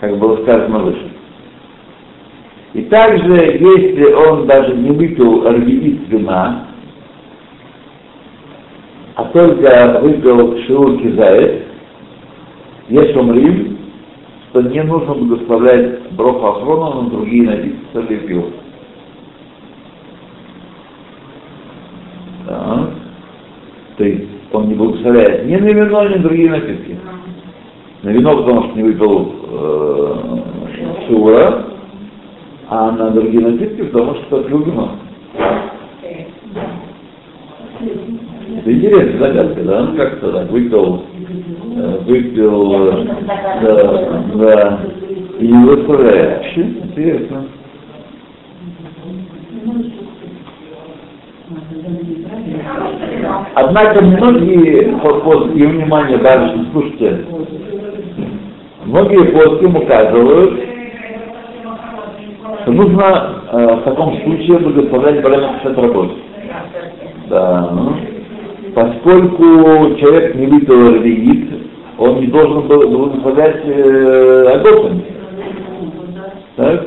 как 0.00 0.16
было 0.18 0.36
сказано 0.44 0.78
выше. 0.78 1.15
И 2.76 2.82
также, 2.82 3.32
если 3.32 4.12
он 4.12 4.46
даже 4.46 4.76
не 4.76 4.90
выпил 4.90 5.46
аргиит 5.46 6.08
вина, 6.08 6.66
а 9.14 9.24
только 9.32 9.98
выпил 10.02 10.58
шиур 10.66 10.98
кизаэт, 10.98 11.64
есть 12.90 13.16
умрим, 13.16 13.78
что 14.50 14.60
не 14.60 14.82
нужно 14.82 15.14
благословлять 15.14 16.12
броху 16.12 17.02
на 17.02 17.08
другие 17.08 17.44
напитки, 17.44 17.80
которые 17.94 18.20
пил. 18.20 18.52
Да. 22.46 22.90
То 23.96 24.04
есть 24.04 24.28
он 24.52 24.68
не 24.68 24.74
благословляет 24.74 25.46
ни 25.46 25.56
на 25.56 25.64
вино, 25.64 26.08
ни 26.08 26.14
на 26.16 26.18
другие 26.18 26.50
напитки. 26.50 26.98
На 28.02 28.10
вино, 28.10 28.36
потому 28.36 28.64
что 28.64 28.76
не 28.76 28.82
выпил 28.82 29.34
э, 29.44 31.06
шура, 31.08 31.75
а 32.68 32.90
на 32.90 33.10
другие 33.10 33.46
напитки, 33.46 33.82
потому 33.82 34.14
что 34.16 34.42
пил 34.42 34.62
вино. 34.62 34.96
Это 38.58 38.72
интересная 38.72 39.18
загадка, 39.18 39.62
да? 39.62 39.80
Он 39.82 39.96
как-то 39.96 40.32
так 40.32 40.50
выпил, 40.50 41.02
э, 41.76 41.98
выпил, 42.06 42.88
э, 42.88 43.06
да, 43.62 44.24
да, 44.34 44.80
и 45.38 45.46
не 45.46 45.64
выставляет. 45.64 46.42
Интересно. 46.56 47.46
Однако 53.54 54.04
многие, 54.04 54.90
и 55.54 55.66
внимание, 55.66 56.18
дальше, 56.18 56.66
слушайте, 56.72 57.24
многие 58.84 59.24
плоским 59.32 59.76
указывают, 59.76 60.75
нужно 62.66 63.42
э, 63.52 63.74
в 63.76 63.82
таком 63.82 64.20
случае 64.22 64.58
благословлять 64.58 65.22
Барана 65.22 65.58
Пшат 65.58 65.78
работы. 65.78 66.14
Да. 67.28 67.70
Поскольку 68.74 69.96
человек 69.96 70.34
не 70.34 70.46
выпил 70.46 70.98
рвеит, 70.98 71.48
он 71.98 72.20
не 72.20 72.26
должен 72.26 72.66
был 72.66 72.88
благословлять 72.88 73.60
э, 73.64 74.52
Агофен. 74.54 75.02
Так? 76.56 76.86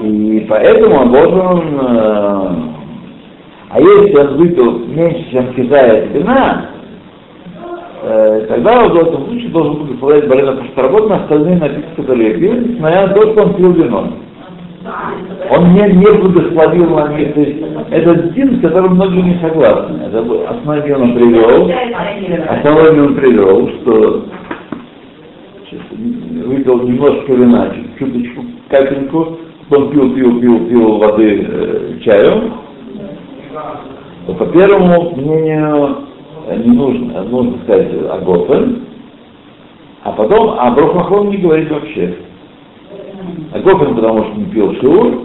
И 0.00 0.46
поэтому 0.48 0.96
он 0.96 1.12
должен 1.12 1.80
э, 1.80 2.72
а 3.72 3.80
если 3.80 4.14
он 4.18 4.36
выпил 4.36 4.80
меньше, 4.80 5.30
чем 5.30 5.54
кизая 5.54 6.04
вина, 6.08 6.66
э, 8.02 8.44
тогда 8.46 8.84
он 8.84 8.92
случае 9.24 9.41
должен 9.52 9.94
исполнять 9.94 10.28
барена, 10.28 10.52
на 11.08 11.16
остальные 11.16 11.56
напитки, 11.56 12.00
пил, 12.00 12.52
несмотря 12.54 13.06
на 13.06 13.14
то, 13.14 13.32
что 13.32 13.42
он 13.42 13.54
пил 13.54 13.72
вино. 13.72 14.12
Он 15.50 15.74
не, 15.74 15.82
не 15.92 16.18
благословил 16.18 16.90
на 16.90 17.08
них. 17.16 17.36
Это 17.90 18.14
дин, 18.30 18.58
с 18.58 18.60
которым 18.62 18.94
многие 18.94 19.22
не 19.22 19.40
согласны. 19.40 20.02
Это 20.06 20.50
основание 20.50 20.96
он 20.96 21.14
привел, 21.14 21.70
основание 22.48 23.02
он 23.02 23.14
привел, 23.14 23.68
что 23.80 24.24
выпил 26.46 26.82
немножко 26.82 27.32
вина, 27.32 27.72
чуточку, 27.98 28.44
капельку, 28.68 29.38
он 29.70 29.90
пил, 29.90 30.14
пил, 30.14 30.40
пил, 30.40 30.68
пил 30.68 30.98
воды 30.98 31.46
э, 31.48 31.98
чаю, 32.04 32.52
по 34.26 34.46
первому 34.46 35.16
мнению 35.16 35.96
не 36.64 36.76
нужно, 36.76 37.22
нужно 37.22 37.58
сказать 37.64 37.88
Агофен, 38.10 38.82
а 40.04 40.12
потом, 40.12 40.56
а 40.58 40.70
Брохмахон 40.72 41.30
не 41.30 41.36
говорит 41.36 41.70
вообще. 41.70 42.16
Агофен, 43.52 43.94
потому 43.94 44.24
что 44.24 44.34
не 44.34 44.46
пил 44.46 44.74
шиур, 44.80 45.22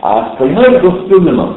а 0.00 0.30
остальное 0.30 0.80
просто 0.80 1.08
пил 1.08 1.20
вино. 1.20 1.54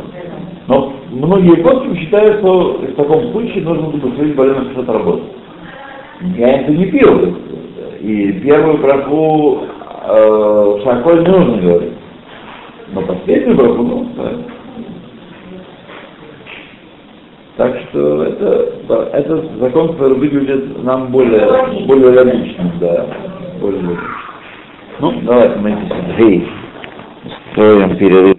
Но 0.67 0.93
многие 1.11 1.61
гости 1.61 1.95
считают, 1.99 2.39
что 2.39 2.79
в 2.81 2.95
таком 2.95 3.31
случае 3.31 3.63
нужно 3.63 3.87
будет 3.87 4.15
своим 4.15 4.33
больным 4.33 4.71
что-то 4.71 4.93
работать. 4.93 5.23
Я 6.37 6.61
это 6.61 6.71
не 6.71 6.85
пил. 6.87 7.35
И 8.01 8.33
первую 8.43 8.77
браху 8.79 9.59
э, 10.05 10.79
шаколь 10.83 11.19
не 11.21 11.27
нужно 11.27 11.57
говорить. 11.57 11.93
Но 12.93 13.01
последнюю 13.01 13.55
браху 13.55 13.83
нужно 13.83 14.13
сказать. 14.13 14.52
Так 17.55 17.71
что 17.89 18.23
это, 18.23 19.09
этот 19.13 19.51
закон 19.59 19.95
выглядит 19.95 20.83
нам 20.83 21.11
более, 21.11 21.85
более 21.85 22.09
логичным, 22.09 22.71
да, 22.79 23.05
более. 23.61 23.97
Ну, 24.99 25.21
давайте 25.21 25.59
мы 25.59 25.77
здесь 26.15 26.43
строим 27.51 27.95
перерыв. 27.97 28.23